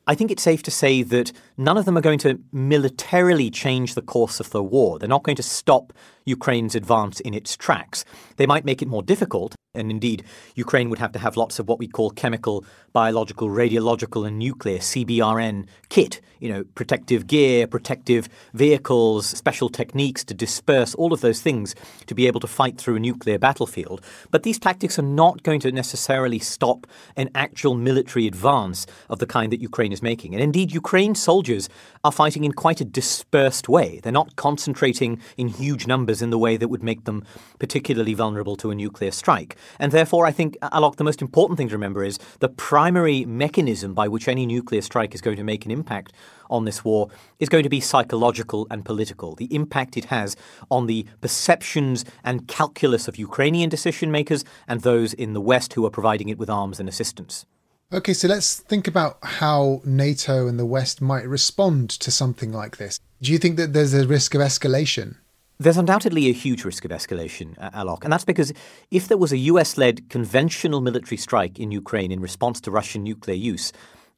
I 0.08 0.14
think 0.14 0.30
it's 0.30 0.44
safe 0.44 0.62
to 0.64 0.72
say 0.72 1.02
that 1.02 1.32
none 1.58 1.78
of 1.78 1.86
them 1.86 1.98
are 1.98 2.02
going 2.02 2.20
to 2.20 2.40
militarily 2.52 3.50
change 3.50 3.96
the 3.96 4.04
course 4.04 4.40
of 4.40 4.52
the 4.52 4.64
war. 4.64 5.00
They're 5.00 5.10
not 5.10 5.24
going 5.24 5.36
to 5.38 5.44
stop 5.44 5.94
Ukraine's 6.26 6.76
advance 6.76 7.20
in 7.22 7.34
its 7.34 7.58
tracks. 7.58 8.06
They 8.38 8.46
might 8.46 8.66
make 8.66 8.84
it 8.84 8.88
more 8.88 9.02
difficult, 9.02 9.56
and 9.76 9.92
indeed, 9.92 10.24
Ukraine 10.56 10.90
would 10.90 11.00
have 11.00 11.12
to 11.14 11.20
have 11.20 11.38
lots 11.38 11.60
of 11.60 11.68
what 11.68 11.80
we 11.80 11.88
call 11.88 12.10
chemical, 12.12 12.66
biological, 12.94 13.50
radiological, 13.50 14.28
and 14.28 14.40
nuclear 14.40 14.80
CBRN 14.80 15.68
kit. 15.90 16.22
You 16.40 16.50
know, 16.50 16.64
protective 16.76 17.28
gear, 17.28 17.66
protective 17.66 18.28
vehicles, 18.54 19.26
special 19.26 19.70
techniques 19.70 20.24
to 20.26 20.34
disperse 20.34 20.94
all 20.94 21.14
of 21.14 21.22
those 21.22 21.42
things 21.42 21.76
to 22.08 22.14
be 22.14 22.28
able 22.28 22.40
to 22.42 22.48
fight 22.48 22.78
through 22.78 22.98
a 22.98 23.00
nuclear 23.00 23.40
battlefield. 23.40 24.02
But 24.32 24.44
these 24.44 24.60
tactics 24.60 25.00
are 25.00 25.04
not 25.04 25.44
going 25.44 25.62
to 25.62 25.72
necessarily 25.72 26.40
stop 26.40 26.86
an 27.16 27.30
actual 27.34 27.74
military 27.74 28.28
advance 28.28 28.86
of 29.10 29.20
the 29.20 29.26
kind 29.26 29.52
that 29.52 29.62
Ukraine 29.62 29.92
is 29.92 30.04
making. 30.04 30.34
And 30.34 30.44
indeed, 30.44 30.74
Ukraine 30.74 31.16
soldiers 31.16 31.70
are 32.04 32.12
fighting 32.12 32.44
in 32.44 32.52
quite 32.52 32.82
a 32.82 32.86
dispersed 32.86 33.68
way. 33.70 34.00
They're 34.04 34.12
not 34.12 34.36
concentrating 34.36 35.20
in 35.38 35.48
huge 35.48 35.88
numbers 35.88 36.22
in 36.22 36.30
the 36.30 36.38
way 36.38 36.58
that 36.58 36.68
would 36.68 36.84
make 36.84 37.06
them 37.06 37.24
particularly 37.60 38.14
vulnerable 38.14 38.56
to 38.58 38.72
a 38.72 38.76
nuclear 38.76 39.12
strike. 39.12 39.56
And 39.80 39.92
therefore, 39.92 40.26
I 40.26 40.32
think, 40.32 40.58
uh, 40.62 40.70
Alok, 40.70 40.96
the 40.96 41.04
most 41.04 41.22
important 41.22 41.58
thing 41.58 41.70
to 41.70 41.76
remember 41.76 42.04
is 42.04 42.20
the 42.40 42.50
primary 42.50 43.26
mechanism 43.26 43.94
by 43.94 44.08
which 44.08 44.28
any 44.28 44.46
nuclear 44.46 44.82
strike 44.82 45.16
is 45.16 45.22
going 45.22 45.38
to 45.38 45.44
make 45.44 45.66
an 45.66 45.72
impact 45.72 46.14
on 46.50 46.66
this 46.66 46.84
war 46.84 47.10
is 47.40 47.50
going 47.50 47.64
to 47.64 47.70
be 47.70 47.80
psychological 47.80 48.68
and 48.70 48.86
political. 48.86 49.36
The 49.36 49.54
impact 49.54 49.98
it 49.98 50.06
has 50.06 50.36
on 50.70 50.88
the 50.88 51.06
perceptions 51.22 52.06
and 52.24 52.48
calculus 52.48 53.08
of 53.08 53.18
Ukrainian 53.18 53.70
decision 53.70 54.12
makers 54.12 54.44
and 54.68 54.82
those 54.82 55.14
in 55.14 55.34
the 55.34 55.42
West 55.42 55.74
who 55.74 55.86
are 55.86 55.90
providing 55.90 56.30
it 56.30 56.38
with 56.38 56.50
arms 56.50 56.80
and 56.80 56.88
assistance. 56.88 57.46
Okay, 57.94 58.14
so 58.14 58.28
let's 58.28 58.60
think 58.60 58.88
about 58.88 59.20
how 59.22 59.82
NATO 59.86 60.48
and 60.48 60.58
the 60.58 60.66
West 60.66 61.02
might 61.02 61.28
respond 61.28 61.90
to 61.92 62.12
something 62.12 62.52
like 62.52 62.78
this. 62.78 63.00
Do 63.22 63.32
you 63.32 63.38
think 63.38 63.58
that 63.58 63.74
there's 63.74 63.94
a 63.94 64.08
risk 64.08 64.34
of 64.34 64.42
escalation? 64.42 65.18
There's 65.58 65.78
undoubtedly 65.78 66.28
a 66.28 66.34
huge 66.34 66.66
risk 66.66 66.84
of 66.84 66.92
escalation, 66.92 67.56
uh, 67.58 67.70
Alok, 67.72 68.04
and 68.04 68.12
that's 68.12 68.26
because 68.26 68.52
if 68.92 69.08
there 69.08 69.18
was 69.18 69.32
a 69.32 69.38
US 69.38 69.78
led 69.78 70.10
conventional 70.10 70.82
military 70.82 71.16
strike 71.16 71.58
in 71.60 71.72
Ukraine 71.72 72.12
in 72.12 72.20
response 72.20 72.60
to 72.62 72.72
Russian 72.72 73.04
nuclear 73.04 73.38
use, 73.38 73.72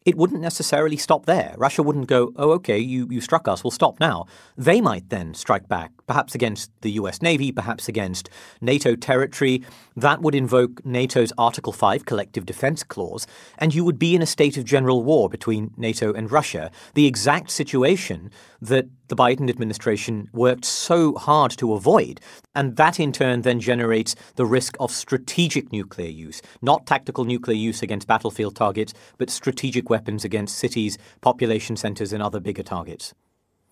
it 0.08 0.16
wouldn't 0.16 0.40
necessarily 0.40 0.96
stop 0.96 1.26
there. 1.26 1.54
Russia 1.58 1.84
wouldn't 1.84 2.08
go, 2.08 2.32
oh, 2.38 2.52
okay, 2.52 2.80
you, 2.80 3.10
you 3.12 3.20
struck 3.20 3.46
us, 3.46 3.62
we'll 3.62 3.72
stop 3.72 4.00
now. 4.00 4.26
They 4.56 4.80
might 4.80 5.10
then 5.10 5.34
strike 5.34 5.68
back, 5.68 5.92
perhaps 6.08 6.34
against 6.34 6.72
the 6.80 6.92
US 6.92 7.22
Navy, 7.22 7.52
perhaps 7.52 7.90
against 7.90 8.30
NATO 8.62 8.96
territory. 8.96 9.64
That 9.98 10.22
would 10.22 10.34
invoke 10.34 10.86
NATO's 10.86 11.34
Article 11.38 11.74
5 11.74 12.06
collective 12.06 12.46
defense 12.46 12.84
clause, 12.84 13.28
and 13.58 13.76
you 13.76 13.84
would 13.84 14.00
be 14.00 14.16
in 14.16 14.22
a 14.22 14.26
state 14.26 14.56
of 14.56 14.64
general 14.64 15.04
war 15.04 15.28
between 15.28 15.74
NATO 15.76 16.14
and 16.14 16.32
Russia. 16.32 16.72
The 16.94 17.06
exact 17.06 17.52
situation 17.52 18.32
that 18.62 18.88
the 19.08 19.16
Biden 19.16 19.50
administration 19.50 20.30
worked 20.34 20.66
so 20.66 21.16
hard 21.16 21.52
to 21.52 21.74
avoid. 21.74 22.20
And 22.56 22.76
that 22.76 23.00
in 23.00 23.12
turn 23.12 23.42
then 23.42 23.60
generates 23.60 24.16
the 24.36 24.46
risk 24.46 24.76
of 24.80 24.92
strategic 24.92 25.72
nuclear 25.72 26.10
use, 26.10 26.42
not 26.62 26.86
tactical 26.86 27.24
nuclear 27.24 27.56
use 27.56 27.82
against 27.82 28.08
battlefield 28.08 28.56
targets, 28.56 28.94
but 29.18 29.30
strategic 29.30 29.90
weapons 29.90 29.97
against 30.26 30.58
cities, 30.58 30.98
population 31.22 31.76
centers, 31.76 32.14
and 32.14 32.22
other 32.24 32.40
bigger 32.40 32.64
targets. 32.64 33.14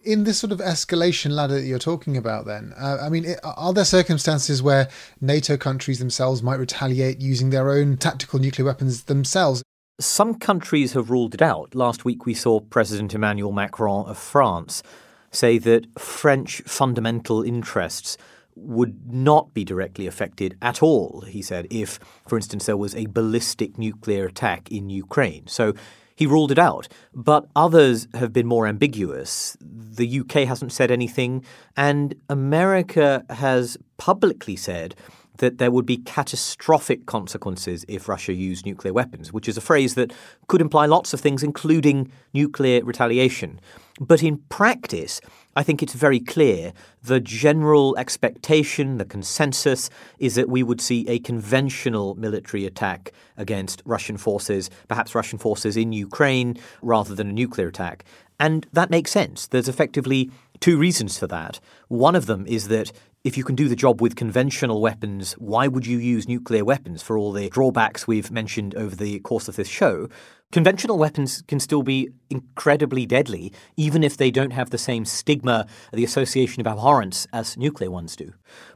In 0.03 0.23
this 0.23 0.37
sort 0.37 0.51
of 0.51 0.59
escalation 0.59 1.31
ladder 1.31 1.55
that 1.55 1.65
you're 1.65 1.79
talking 1.79 2.15
about, 2.15 2.45
then, 2.45 2.73
uh, 2.77 2.97
I 3.01 3.09
mean, 3.09 3.25
are 3.43 3.73
there 3.73 3.85
circumstances 3.85 4.61
where 4.61 4.87
NATO 5.19 5.57
countries 5.57 5.99
themselves 5.99 6.43
might 6.43 6.59
retaliate 6.59 7.19
using 7.19 7.49
their 7.49 7.71
own 7.71 7.97
tactical 7.97 8.39
nuclear 8.39 8.65
weapons 8.65 9.05
themselves? 9.05 9.63
Some 9.99 10.35
countries 10.35 10.93
have 10.93 11.09
ruled 11.09 11.33
it 11.33 11.41
out. 11.41 11.73
Last 11.73 12.05
week 12.05 12.25
we 12.25 12.33
saw 12.33 12.59
President 12.59 13.15
Emmanuel 13.15 13.51
Macron 13.51 14.05
of 14.05 14.17
France 14.17 14.83
say 15.31 15.57
that 15.57 15.87
French 15.99 16.61
fundamental 16.65 17.41
interests 17.41 18.17
would 18.55 19.11
not 19.11 19.53
be 19.53 19.65
directly 19.65 20.07
affected 20.07 20.57
at 20.61 20.81
all, 20.81 21.21
he 21.27 21.41
said, 21.41 21.67
if, 21.69 21.99
for 22.27 22.37
instance, 22.37 22.65
there 22.65 22.77
was 22.77 22.95
a 22.95 23.05
ballistic 23.07 23.77
nuclear 23.77 24.25
attack 24.25 24.71
in 24.71 24.89
Ukraine. 24.89 25.45
So 25.47 25.73
he 26.15 26.25
ruled 26.25 26.51
it 26.51 26.59
out. 26.59 26.87
But 27.13 27.47
others 27.55 28.07
have 28.13 28.33
been 28.33 28.47
more 28.47 28.67
ambiguous. 28.67 29.57
The 29.61 30.21
UK 30.21 30.47
hasn't 30.47 30.71
said 30.71 30.91
anything, 30.91 31.43
and 31.77 32.15
America 32.29 33.23
has 33.29 33.77
publicly 33.97 34.55
said 34.55 34.95
that 35.37 35.57
there 35.57 35.71
would 35.71 35.85
be 35.85 35.97
catastrophic 35.97 37.05
consequences 37.05 37.85
if 37.87 38.07
Russia 38.07 38.33
used 38.33 38.65
nuclear 38.65 38.93
weapons, 38.93 39.33
which 39.33 39.49
is 39.49 39.57
a 39.57 39.61
phrase 39.61 39.95
that 39.95 40.13
could 40.47 40.61
imply 40.61 40.85
lots 40.85 41.13
of 41.13 41.19
things, 41.19 41.43
including 41.43 42.11
nuclear 42.33 42.83
retaliation. 42.83 43.59
But 43.99 44.23
in 44.23 44.37
practice, 44.49 45.21
I 45.57 45.63
think 45.63 45.81
it's 45.81 45.93
very 45.93 46.19
clear 46.19 46.73
the 47.01 47.21
general 47.21 47.97
expectation, 47.97 48.97
the 48.97 49.05
consensus, 49.05 49.89
is 50.19 50.35
that 50.35 50.49
we 50.49 50.63
would 50.63 50.81
see 50.81 51.07
a 51.07 51.19
conventional 51.19 52.13
military 52.15 52.65
attack 52.65 53.13
against 53.37 53.81
Russian 53.85 54.17
forces, 54.17 54.69
perhaps 54.89 55.15
Russian 55.15 55.39
forces 55.39 55.77
in 55.77 55.93
Ukraine, 55.93 56.57
rather 56.81 57.15
than 57.15 57.29
a 57.29 57.33
nuclear 57.33 57.69
attack. 57.69 58.03
And 58.37 58.67
that 58.73 58.89
makes 58.89 59.11
sense. 59.11 59.47
There's 59.47 59.69
effectively 59.69 60.29
two 60.59 60.77
reasons 60.77 61.17
for 61.17 61.27
that. 61.27 61.61
One 61.87 62.15
of 62.15 62.25
them 62.25 62.45
is 62.47 62.67
that 62.67 62.91
if 63.23 63.37
you 63.37 63.43
can 63.43 63.55
do 63.55 63.69
the 63.69 63.75
job 63.77 64.01
with 64.01 64.15
conventional 64.15 64.81
weapons, 64.81 65.33
why 65.33 65.67
would 65.67 65.87
you 65.87 65.97
use 65.97 66.27
nuclear 66.27 66.65
weapons 66.65 67.01
for 67.01 67.17
all 67.17 67.31
the 67.31 67.49
drawbacks 67.49 68.05
we've 68.05 68.29
mentioned 68.29 68.75
over 68.75 68.95
the 68.95 69.19
course 69.21 69.47
of 69.47 69.55
this 69.55 69.69
show? 69.69 70.09
Conventional 70.55 70.97
weapons 70.97 71.43
can 71.49 71.59
still 71.59 71.83
be 71.83 72.11
incredibly 72.29 73.05
deadly, 73.05 73.51
even 73.75 74.05
if 74.05 74.15
they 74.15 74.31
don't 74.31 74.51
have 74.51 74.69
the 74.69 74.77
same 74.77 75.03
stigma, 75.03 75.67
the 75.91 76.05
association 76.05 76.61
of 76.61 76.67
abhorrence 76.67 77.27
as 77.33 77.57
nuclear 77.57 77.91
ones 77.91 78.15
do. 78.15 78.31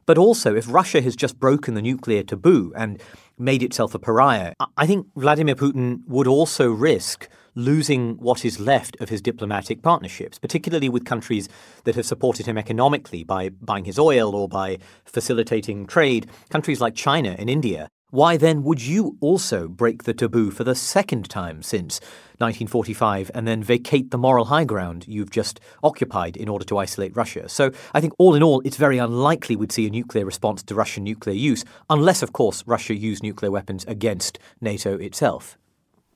But 0.05 0.17
also, 0.17 0.53
if 0.53 0.65
Russia 0.69 0.99
has 1.01 1.15
just 1.15 1.39
broken 1.39 1.75
the 1.75 1.81
nuclear 1.81 2.21
taboo 2.21 2.73
and 2.75 3.01
made 3.37 3.63
itself 3.63 3.95
a 3.95 3.99
pariah, 3.99 4.55
I 4.75 4.85
think 4.85 5.07
Vladimir 5.15 5.55
Putin 5.55 6.01
would 6.05 6.27
also 6.27 6.69
risk 6.69 7.29
losing 7.55 8.17
what 8.17 8.43
is 8.43 8.59
left 8.59 8.99
of 8.99 9.07
his 9.07 9.21
diplomatic 9.21 9.81
partnerships, 9.81 10.37
particularly 10.37 10.89
with 10.89 11.05
countries 11.05 11.47
that 11.85 11.95
have 11.95 12.05
supported 12.05 12.45
him 12.45 12.57
economically 12.57 13.23
by 13.23 13.47
buying 13.47 13.85
his 13.85 13.97
oil 13.97 14.35
or 14.35 14.49
by 14.49 14.79
facilitating 15.05 15.87
trade, 15.87 16.29
countries 16.49 16.81
like 16.81 16.93
China 16.93 17.37
and 17.39 17.49
India. 17.49 17.87
Why 18.11 18.37
then 18.37 18.63
would 18.63 18.81
you 18.81 19.17
also 19.21 19.67
break 19.67 20.03
the 20.03 20.15
taboo 20.15 20.49
for 20.49 20.63
the 20.63 20.73
second 20.73 21.29
time 21.29 21.61
since 21.61 21.99
1945 22.39 23.29
and 23.35 23.47
then 23.47 23.61
vacate 23.61 24.09
the 24.09 24.17
moral 24.17 24.45
high 24.45 24.63
ground 24.63 25.05
you've 25.07 25.29
just 25.29 25.59
occupied 25.83 26.35
in 26.35 26.49
order 26.49 26.65
to 26.65 26.79
isolate 26.79 27.15
Russia? 27.15 27.47
So 27.47 27.69
I 27.93 28.01
think 28.01 28.13
all 28.17 28.33
in 28.33 28.41
all, 28.41 28.61
it's 28.65 28.77
very 28.77 28.97
unlikely 28.97 29.55
we'd 29.55 29.71
see 29.71 29.85
a 29.85 29.91
nuclear 29.91 30.25
response 30.25 30.63
to 30.63 30.73
Russian 30.73 31.03
nuclear 31.03 31.35
use, 31.35 31.63
unless, 31.87 32.23
of 32.23 32.33
course, 32.33 32.63
Russia 32.65 32.95
used 32.95 33.21
nuclear 33.21 33.51
weapons 33.51 33.85
against 33.85 34.39
NATO 34.59 34.97
itself. 34.97 35.55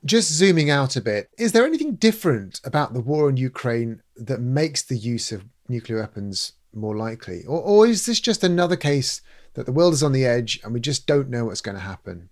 Just 0.04 0.32
zooming 0.32 0.70
out 0.70 0.96
a 0.96 1.00
bit, 1.00 1.30
is 1.38 1.52
there 1.52 1.64
anything 1.64 1.94
different 1.94 2.60
about 2.64 2.92
the 2.92 3.00
war 3.00 3.28
in 3.28 3.36
Ukraine 3.36 4.02
that 4.16 4.40
makes 4.40 4.82
the 4.82 4.96
use 4.96 5.30
of 5.30 5.44
nuclear 5.68 6.00
weapons 6.00 6.54
more 6.74 6.96
likely? 6.96 7.44
Or, 7.46 7.60
or 7.60 7.86
is 7.86 8.04
this 8.04 8.18
just 8.18 8.42
another 8.42 8.76
case 8.76 9.22
that 9.54 9.66
the 9.66 9.72
world 9.72 9.94
is 9.94 10.02
on 10.02 10.12
the 10.12 10.24
edge 10.24 10.60
and 10.62 10.72
we 10.72 10.80
just 10.80 11.06
don't 11.06 11.30
know 11.30 11.46
what's 11.46 11.60
going 11.60 11.76
to 11.76 11.80
happen? 11.80 12.28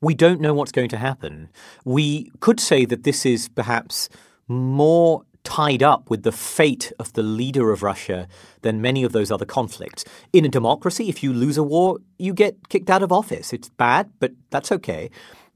We 0.00 0.14
don't 0.14 0.40
know 0.40 0.54
what's 0.54 0.72
going 0.72 0.88
to 0.90 0.96
happen. 0.96 1.50
We 1.84 2.32
could 2.40 2.58
say 2.58 2.84
that 2.86 3.04
this 3.04 3.26
is 3.26 3.48
perhaps 3.48 4.08
more 4.48 5.24
tied 5.44 5.82
up 5.82 6.10
with 6.10 6.22
the 6.22 6.32
fate 6.32 6.92
of 6.98 7.12
the 7.14 7.22
leader 7.22 7.70
of 7.70 7.82
Russia 7.82 8.28
than 8.62 8.80
many 8.80 9.02
of 9.04 9.12
those 9.12 9.30
other 9.30 9.44
conflicts. 9.44 10.04
In 10.32 10.44
a 10.44 10.48
democracy, 10.48 11.08
if 11.08 11.22
you 11.22 11.32
lose 11.32 11.56
a 11.56 11.62
war, 11.62 11.98
you 12.18 12.34
get 12.34 12.68
kicked 12.68 12.90
out 12.90 13.02
of 13.02 13.12
office. 13.12 13.52
It's 13.52 13.68
bad, 13.68 14.10
but 14.18 14.32
that's 14.50 14.72
okay. 14.72 15.10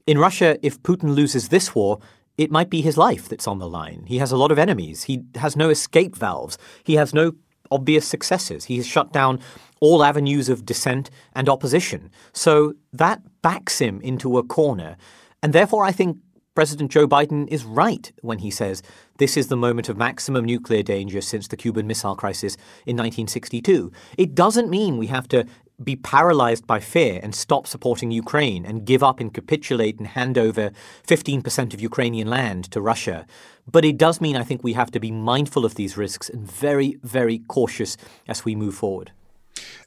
In 0.07 0.17
Russia, 0.17 0.57
if 0.61 0.81
Putin 0.81 1.15
loses 1.15 1.49
this 1.49 1.73
war, 1.73 1.99
it 2.37 2.51
might 2.51 2.69
be 2.69 2.81
his 2.81 2.97
life 2.97 3.29
that's 3.29 3.47
on 3.47 3.59
the 3.59 3.69
line. 3.69 4.03
He 4.07 4.17
has 4.17 4.31
a 4.31 4.37
lot 4.37 4.51
of 4.51 4.59
enemies. 4.59 5.03
He 5.03 5.23
has 5.35 5.55
no 5.55 5.69
escape 5.69 6.15
valves. 6.15 6.57
He 6.83 6.95
has 6.95 7.13
no 7.13 7.33
obvious 7.71 8.07
successes. 8.07 8.65
He 8.65 8.77
has 8.77 8.87
shut 8.87 9.11
down 9.11 9.39
all 9.79 10.03
avenues 10.03 10.49
of 10.49 10.65
dissent 10.65 11.09
and 11.35 11.49
opposition. 11.49 12.11
So 12.33 12.73
that 12.93 13.21
backs 13.41 13.79
him 13.79 14.01
into 14.01 14.37
a 14.37 14.43
corner. 14.43 14.97
And 15.43 15.53
therefore, 15.53 15.85
I 15.85 15.91
think 15.91 16.17
President 16.55 16.89
Joe 16.89 17.05
Biden 17.05 17.47
is 17.49 17.65
right 17.65 18.11
when 18.21 18.39
he 18.39 18.49
says 18.49 18.81
this 19.17 19.35
is 19.35 19.47
the 19.47 19.57
moment 19.57 19.89
of 19.89 19.97
maximum 19.97 20.45
nuclear 20.45 20.83
danger 20.83 21.19
since 21.19 21.49
the 21.49 21.57
Cuban 21.57 21.85
Missile 21.85 22.15
Crisis 22.15 22.55
in 22.85 22.95
1962. 22.95 23.91
It 24.17 24.33
doesn't 24.33 24.69
mean 24.69 24.97
we 24.97 25.07
have 25.07 25.27
to 25.29 25.45
be 25.83 25.95
paralyzed 25.95 26.65
by 26.65 26.79
fear 26.79 27.19
and 27.21 27.35
stop 27.35 27.67
supporting 27.67 28.11
Ukraine 28.11 28.65
and 28.65 28.85
give 28.85 29.03
up 29.03 29.19
and 29.19 29.33
capitulate 29.33 29.97
and 29.97 30.07
hand 30.07 30.37
over 30.37 30.71
15% 31.07 31.73
of 31.73 31.81
Ukrainian 31.81 32.29
land 32.29 32.71
to 32.71 32.81
Russia. 32.81 33.25
But 33.69 33.85
it 33.85 33.97
does 33.97 34.21
mean 34.21 34.35
I 34.35 34.43
think 34.43 34.63
we 34.63 34.73
have 34.73 34.91
to 34.91 34.99
be 34.99 35.11
mindful 35.11 35.65
of 35.65 35.75
these 35.75 35.97
risks 35.97 36.29
and 36.29 36.49
very, 36.49 36.97
very 37.03 37.39
cautious 37.47 37.97
as 38.27 38.45
we 38.45 38.55
move 38.55 38.75
forward. 38.75 39.11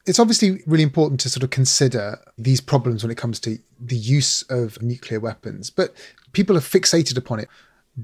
It's 0.06 0.18
obviously 0.18 0.62
really 0.66 0.82
important 0.82 1.20
to 1.20 1.30
sort 1.30 1.42
of 1.42 1.50
consider 1.50 2.18
these 2.36 2.60
problems 2.60 3.02
when 3.02 3.10
it 3.10 3.18
comes 3.18 3.38
to 3.40 3.58
the 3.78 3.96
use 3.96 4.42
of 4.42 4.80
nuclear 4.82 5.20
weapons, 5.20 5.70
but 5.70 5.94
people 6.32 6.56
are 6.56 6.60
fixated 6.60 7.16
upon 7.16 7.40
it. 7.40 7.48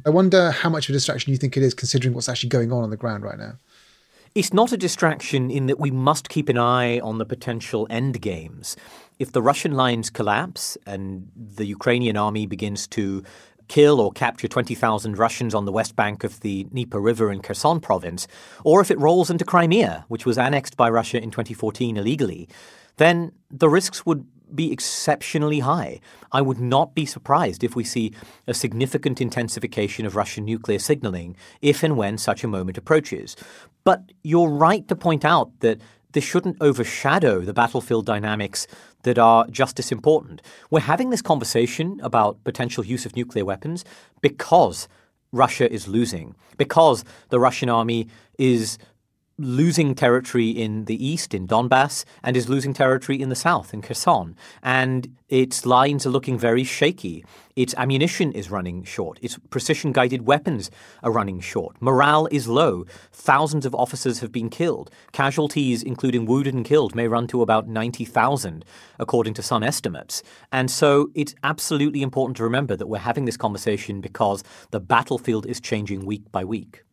I 0.04 0.10
wonder 0.10 0.50
how 0.50 0.68
much 0.68 0.88
of 0.88 0.92
a 0.92 0.96
distraction 0.96 1.32
you 1.32 1.38
think 1.38 1.56
it 1.56 1.62
is 1.62 1.72
considering 1.72 2.14
what's 2.14 2.28
actually 2.28 2.48
going 2.48 2.72
on 2.72 2.82
on 2.82 2.90
the 2.90 2.96
ground 2.96 3.24
right 3.24 3.38
now. 3.38 3.54
It's 4.34 4.52
not 4.52 4.72
a 4.72 4.76
distraction 4.76 5.48
in 5.48 5.66
that 5.66 5.78
we 5.78 5.92
must 5.92 6.28
keep 6.28 6.48
an 6.48 6.58
eye 6.58 6.98
on 6.98 7.18
the 7.18 7.24
potential 7.24 7.86
end 7.88 8.20
games. 8.20 8.76
If 9.20 9.30
the 9.30 9.40
Russian 9.40 9.74
lines 9.74 10.10
collapse 10.10 10.76
and 10.84 11.30
the 11.36 11.66
Ukrainian 11.66 12.16
army 12.16 12.44
begins 12.44 12.88
to 12.88 13.22
kill 13.68 14.00
or 14.00 14.10
capture 14.10 14.48
20,000 14.48 15.16
Russians 15.16 15.54
on 15.54 15.66
the 15.66 15.72
west 15.72 15.94
bank 15.94 16.24
of 16.24 16.40
the 16.40 16.64
Dnieper 16.64 17.00
River 17.00 17.30
in 17.30 17.42
Kherson 17.42 17.78
province, 17.78 18.26
or 18.64 18.80
if 18.80 18.90
it 18.90 18.98
rolls 18.98 19.30
into 19.30 19.44
Crimea, 19.44 20.04
which 20.08 20.26
was 20.26 20.36
annexed 20.36 20.76
by 20.76 20.90
Russia 20.90 21.22
in 21.22 21.30
2014 21.30 21.96
illegally, 21.96 22.48
then 22.96 23.30
the 23.52 23.68
risks 23.68 24.04
would 24.04 24.26
be 24.54 24.72
exceptionally 24.72 25.60
high. 25.60 26.00
I 26.32 26.42
would 26.42 26.60
not 26.60 26.94
be 26.94 27.06
surprised 27.06 27.64
if 27.64 27.76
we 27.76 27.84
see 27.84 28.12
a 28.46 28.54
significant 28.54 29.20
intensification 29.20 30.06
of 30.06 30.16
Russian 30.16 30.44
nuclear 30.44 30.78
signaling 30.78 31.36
if 31.60 31.82
and 31.82 31.96
when 31.96 32.18
such 32.18 32.44
a 32.44 32.48
moment 32.48 32.78
approaches. 32.78 33.36
But 33.84 34.12
you're 34.22 34.48
right 34.48 34.86
to 34.88 34.96
point 34.96 35.24
out 35.24 35.60
that 35.60 35.80
this 36.12 36.24
shouldn't 36.24 36.56
overshadow 36.60 37.40
the 37.40 37.52
battlefield 37.52 38.06
dynamics 38.06 38.66
that 39.02 39.18
are 39.18 39.46
just 39.48 39.78
as 39.78 39.92
important. 39.92 40.40
We're 40.70 40.80
having 40.80 41.10
this 41.10 41.22
conversation 41.22 42.00
about 42.02 42.42
potential 42.44 42.84
use 42.84 43.04
of 43.04 43.16
nuclear 43.16 43.44
weapons 43.44 43.84
because 44.20 44.88
Russia 45.32 45.70
is 45.70 45.88
losing, 45.88 46.36
because 46.56 47.04
the 47.28 47.40
Russian 47.40 47.68
army 47.68 48.08
is 48.38 48.78
losing 49.36 49.94
territory 49.94 50.48
in 50.50 50.84
the 50.84 51.04
east, 51.04 51.34
in 51.34 51.48
Donbass, 51.48 52.04
and 52.22 52.36
is 52.36 52.48
losing 52.48 52.72
territory 52.72 53.20
in 53.20 53.28
the 53.28 53.34
south, 53.34 53.74
in 53.74 53.82
Kherson. 53.82 54.36
And 54.62 55.16
its 55.28 55.66
lines 55.66 56.06
are 56.06 56.10
looking 56.10 56.38
very 56.38 56.62
shaky. 56.62 57.24
Its 57.56 57.74
ammunition 57.76 58.30
is 58.32 58.50
running 58.50 58.84
short. 58.84 59.18
Its 59.22 59.38
precision 59.50 59.90
guided 59.90 60.26
weapons 60.26 60.70
are 61.02 61.10
running 61.10 61.40
short. 61.40 61.80
Morale 61.80 62.26
is 62.30 62.46
low. 62.46 62.84
Thousands 63.10 63.66
of 63.66 63.74
officers 63.74 64.20
have 64.20 64.30
been 64.30 64.50
killed. 64.50 64.90
Casualties, 65.12 65.82
including 65.82 66.26
wounded 66.26 66.54
and 66.54 66.64
killed, 66.64 66.94
may 66.94 67.08
run 67.08 67.26
to 67.28 67.42
about 67.42 67.66
90,000, 67.66 68.64
according 68.98 69.34
to 69.34 69.42
some 69.42 69.64
estimates. 69.64 70.22
And 70.52 70.70
so 70.70 71.10
it's 71.14 71.34
absolutely 71.42 72.02
important 72.02 72.36
to 72.36 72.44
remember 72.44 72.76
that 72.76 72.86
we're 72.86 72.98
having 72.98 73.24
this 73.24 73.36
conversation 73.36 74.00
because 74.00 74.44
the 74.70 74.80
battlefield 74.80 75.46
is 75.46 75.60
changing 75.60 76.06
week 76.06 76.30
by 76.30 76.44
week. 76.44 76.83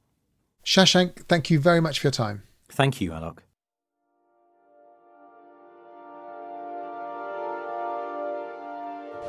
Shashank, 0.65 1.25
thank 1.27 1.49
you 1.49 1.59
very 1.59 1.81
much 1.81 1.99
for 1.99 2.07
your 2.07 2.11
time. 2.11 2.43
Thank 2.69 3.01
you, 3.01 3.11
Alok. 3.11 3.39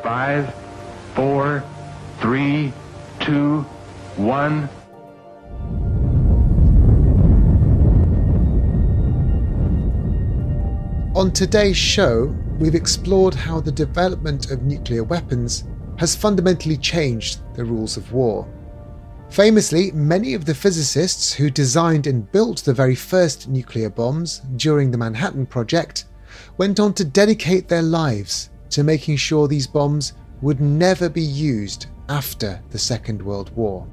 Five, 0.03 0.55
four, 1.15 1.65
three, 2.21 2.73
two, 3.21 3.61
one. 4.17 4.69
On 11.15 11.31
today's 11.31 11.77
show, 11.77 12.35
we've 12.59 12.75
explored 12.75 13.35
how 13.35 13.61
the 13.61 13.71
development 13.71 14.51
of 14.51 14.63
nuclear 14.63 15.05
weapons 15.05 15.65
has 15.99 16.17
fundamentally 16.17 16.77
changed 16.77 17.41
the 17.55 17.65
rules 17.65 17.97
of 17.97 18.13
war. 18.13 18.49
Famously, 19.33 19.91
many 19.93 20.35
of 20.35 20.45
the 20.45 20.55
physicists 20.55 21.33
who 21.33 21.49
designed 21.49 22.07
and 22.07 22.31
built 22.33 22.59
the 22.59 22.75
very 22.75 22.95
first 22.95 23.49
nuclear 23.49 23.89
bombs 23.89 24.43
during 24.57 24.91
the 24.91 24.99
Manhattan 24.99 25.47
Project 25.47 26.05
went 26.59 26.79
on 26.79 26.93
to 26.93 27.05
dedicate 27.07 27.67
their 27.67 27.81
lives 27.81 28.51
to 28.69 28.85
making 28.85 29.17
sure 29.17 29.49
these 29.49 29.67
bombs 29.67 30.13
would 30.43 30.61
never 30.61 31.09
be 31.09 31.23
used 31.23 31.87
after 32.11 32.61
the 32.69 32.79
Second 32.79 33.23
World 33.23 33.49
War. 33.57 33.89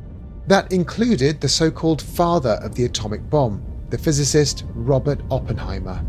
That 0.47 0.73
included 0.73 1.39
the 1.39 1.47
so 1.47 1.71
called 1.71 2.01
father 2.01 2.59
of 2.61 2.75
the 2.75 2.83
atomic 2.83 3.29
bomb, 3.29 3.63
the 3.91 3.97
physicist 3.97 4.65
Robert 4.73 5.21
Oppenheimer. 5.31 6.03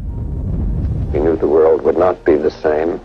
We 1.12 1.20
knew 1.20 1.36
the 1.36 1.46
world 1.46 1.82
would 1.82 1.96
not 1.96 2.24
be 2.24 2.34
the 2.34 2.50
same 2.50 3.00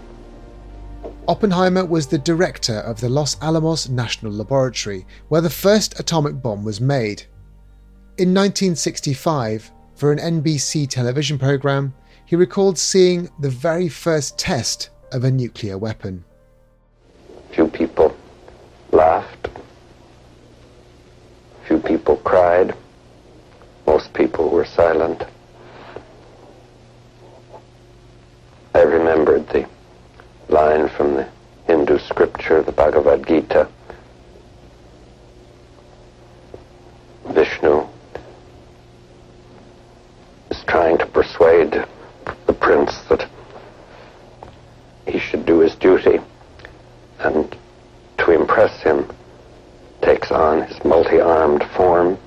Oppenheimer 1.27 1.83
was 1.83 2.05
the 2.05 2.19
director 2.19 2.81
of 2.81 3.01
the 3.01 3.09
Los 3.09 3.35
Alamos 3.41 3.89
National 3.89 4.31
Laboratory, 4.31 5.07
where 5.27 5.41
the 5.41 5.49
first 5.49 5.99
atomic 5.99 6.39
bomb 6.39 6.63
was 6.63 6.79
made. 6.79 7.23
In 8.19 8.31
1965, 8.31 9.71
for 9.95 10.11
an 10.11 10.19
NBC 10.19 10.87
television 10.87 11.39
program, 11.39 11.95
he 12.25 12.35
recalled 12.35 12.77
seeing 12.77 13.27
the 13.39 13.49
very 13.49 13.89
first 13.89 14.37
test 14.37 14.91
of 15.11 15.23
a 15.23 15.31
nuclear 15.31 15.79
weapon. 15.79 16.23
Few 17.53 17.69
people 17.69 18.15
laughed. 18.91 19.49
Few 21.67 21.79
people 21.79 22.17
cried. 22.17 22.75
Most 23.87 24.13
people 24.13 24.49
were 24.49 24.65
silent. 24.65 25.23
I 28.75 28.81
remembered 28.81 29.49
the 29.49 29.65
line 30.49 30.89
from 30.89 31.15
the 31.15 31.29
Hindu 31.67 31.97
scripture, 31.99 32.61
the 32.61 32.71
Bhagavad 32.71 33.25
Gita. 33.27 33.67
Vishnu 37.33 37.85
is 40.51 40.63
trying 40.67 40.97
to 40.97 41.05
persuade 41.07 41.71
the 42.47 42.53
prince 42.53 43.01
that 43.09 43.27
he 45.07 45.19
should 45.19 45.45
do 45.45 45.59
his 45.59 45.75
duty 45.75 46.19
and 47.19 47.55
to 48.17 48.31
impress 48.31 48.81
him 48.81 49.09
takes 50.01 50.31
on 50.31 50.61
his 50.61 50.83
multi-armed 50.85 51.63
form 51.75 52.17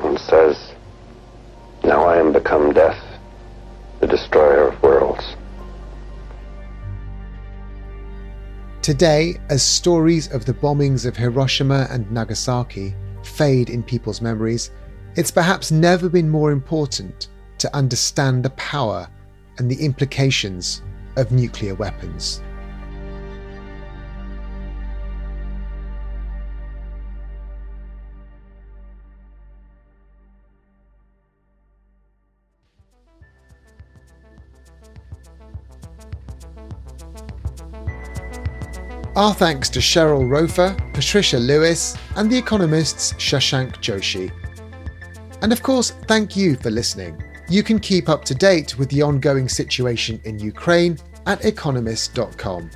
and 0.00 0.18
says, 0.18 0.72
Now 1.84 2.04
I 2.04 2.18
am 2.18 2.32
become 2.32 2.72
death, 2.72 3.00
the 4.00 4.06
destroyer 4.06 4.76
Today, 8.82 9.36
as 9.48 9.62
stories 9.62 10.26
of 10.32 10.44
the 10.44 10.54
bombings 10.54 11.06
of 11.06 11.16
Hiroshima 11.16 11.86
and 11.88 12.10
Nagasaki 12.10 12.96
fade 13.22 13.70
in 13.70 13.80
people's 13.80 14.20
memories, 14.20 14.72
it's 15.14 15.30
perhaps 15.30 15.70
never 15.70 16.08
been 16.08 16.28
more 16.28 16.50
important 16.50 17.28
to 17.58 17.76
understand 17.76 18.44
the 18.44 18.50
power 18.50 19.08
and 19.58 19.70
the 19.70 19.84
implications 19.84 20.82
of 21.16 21.30
nuclear 21.30 21.76
weapons. 21.76 22.42
Our 39.14 39.34
thanks 39.34 39.68
to 39.70 39.78
Cheryl 39.78 40.26
Rofer, 40.26 40.74
Patricia 40.94 41.36
Lewis, 41.36 41.94
and 42.16 42.30
the 42.30 42.38
Economist's 42.38 43.12
Shashank 43.14 43.74
Joshi. 43.76 44.32
And 45.42 45.52
of 45.52 45.62
course, 45.62 45.90
thank 46.08 46.34
you 46.34 46.56
for 46.56 46.70
listening. 46.70 47.22
You 47.46 47.62
can 47.62 47.78
keep 47.78 48.08
up 48.08 48.24
to 48.24 48.34
date 48.34 48.78
with 48.78 48.88
the 48.88 49.02
ongoing 49.02 49.50
situation 49.50 50.18
in 50.24 50.38
Ukraine 50.38 50.96
at 51.26 51.44
economist.com. 51.44 52.70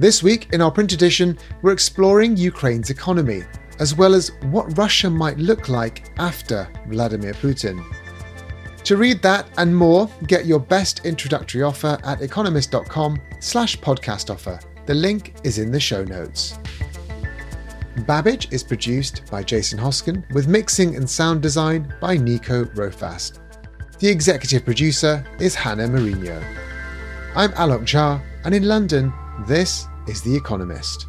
This 0.00 0.24
week, 0.24 0.48
in 0.52 0.60
our 0.60 0.72
print 0.72 0.92
edition, 0.92 1.38
we're 1.62 1.72
exploring 1.72 2.36
Ukraine's 2.36 2.90
economy, 2.90 3.44
as 3.78 3.94
well 3.94 4.12
as 4.12 4.32
what 4.50 4.76
Russia 4.76 5.08
might 5.08 5.38
look 5.38 5.68
like 5.68 6.10
after 6.18 6.68
Vladimir 6.88 7.34
Putin. 7.34 7.80
To 8.82 8.96
read 8.96 9.22
that 9.22 9.48
and 9.56 9.74
more, 9.74 10.10
get 10.26 10.46
your 10.46 10.58
best 10.60 11.06
introductory 11.06 11.62
offer 11.62 11.96
at 12.02 12.22
economist.com 12.22 13.20
slash 13.38 13.78
podcast 13.78 14.30
offer. 14.34 14.58
The 14.86 14.94
link 14.94 15.34
is 15.42 15.58
in 15.58 15.72
the 15.72 15.80
show 15.80 16.04
notes. 16.04 16.60
Babbage 18.06 18.52
is 18.52 18.62
produced 18.62 19.28
by 19.28 19.42
Jason 19.42 19.80
Hosken 19.80 20.32
with 20.32 20.46
mixing 20.46 20.94
and 20.94 21.10
sound 21.10 21.42
design 21.42 21.92
by 22.00 22.16
Nico 22.16 22.66
Rofast. 22.66 23.40
The 23.98 24.08
executive 24.08 24.64
producer 24.64 25.26
is 25.40 25.56
Hannah 25.56 25.88
Mourinho. 25.88 26.40
I'm 27.34 27.50
Alok 27.52 27.82
Jha, 27.82 28.22
and 28.44 28.54
in 28.54 28.68
London, 28.68 29.12
this 29.48 29.88
is 30.06 30.22
The 30.22 30.36
Economist. 30.36 31.08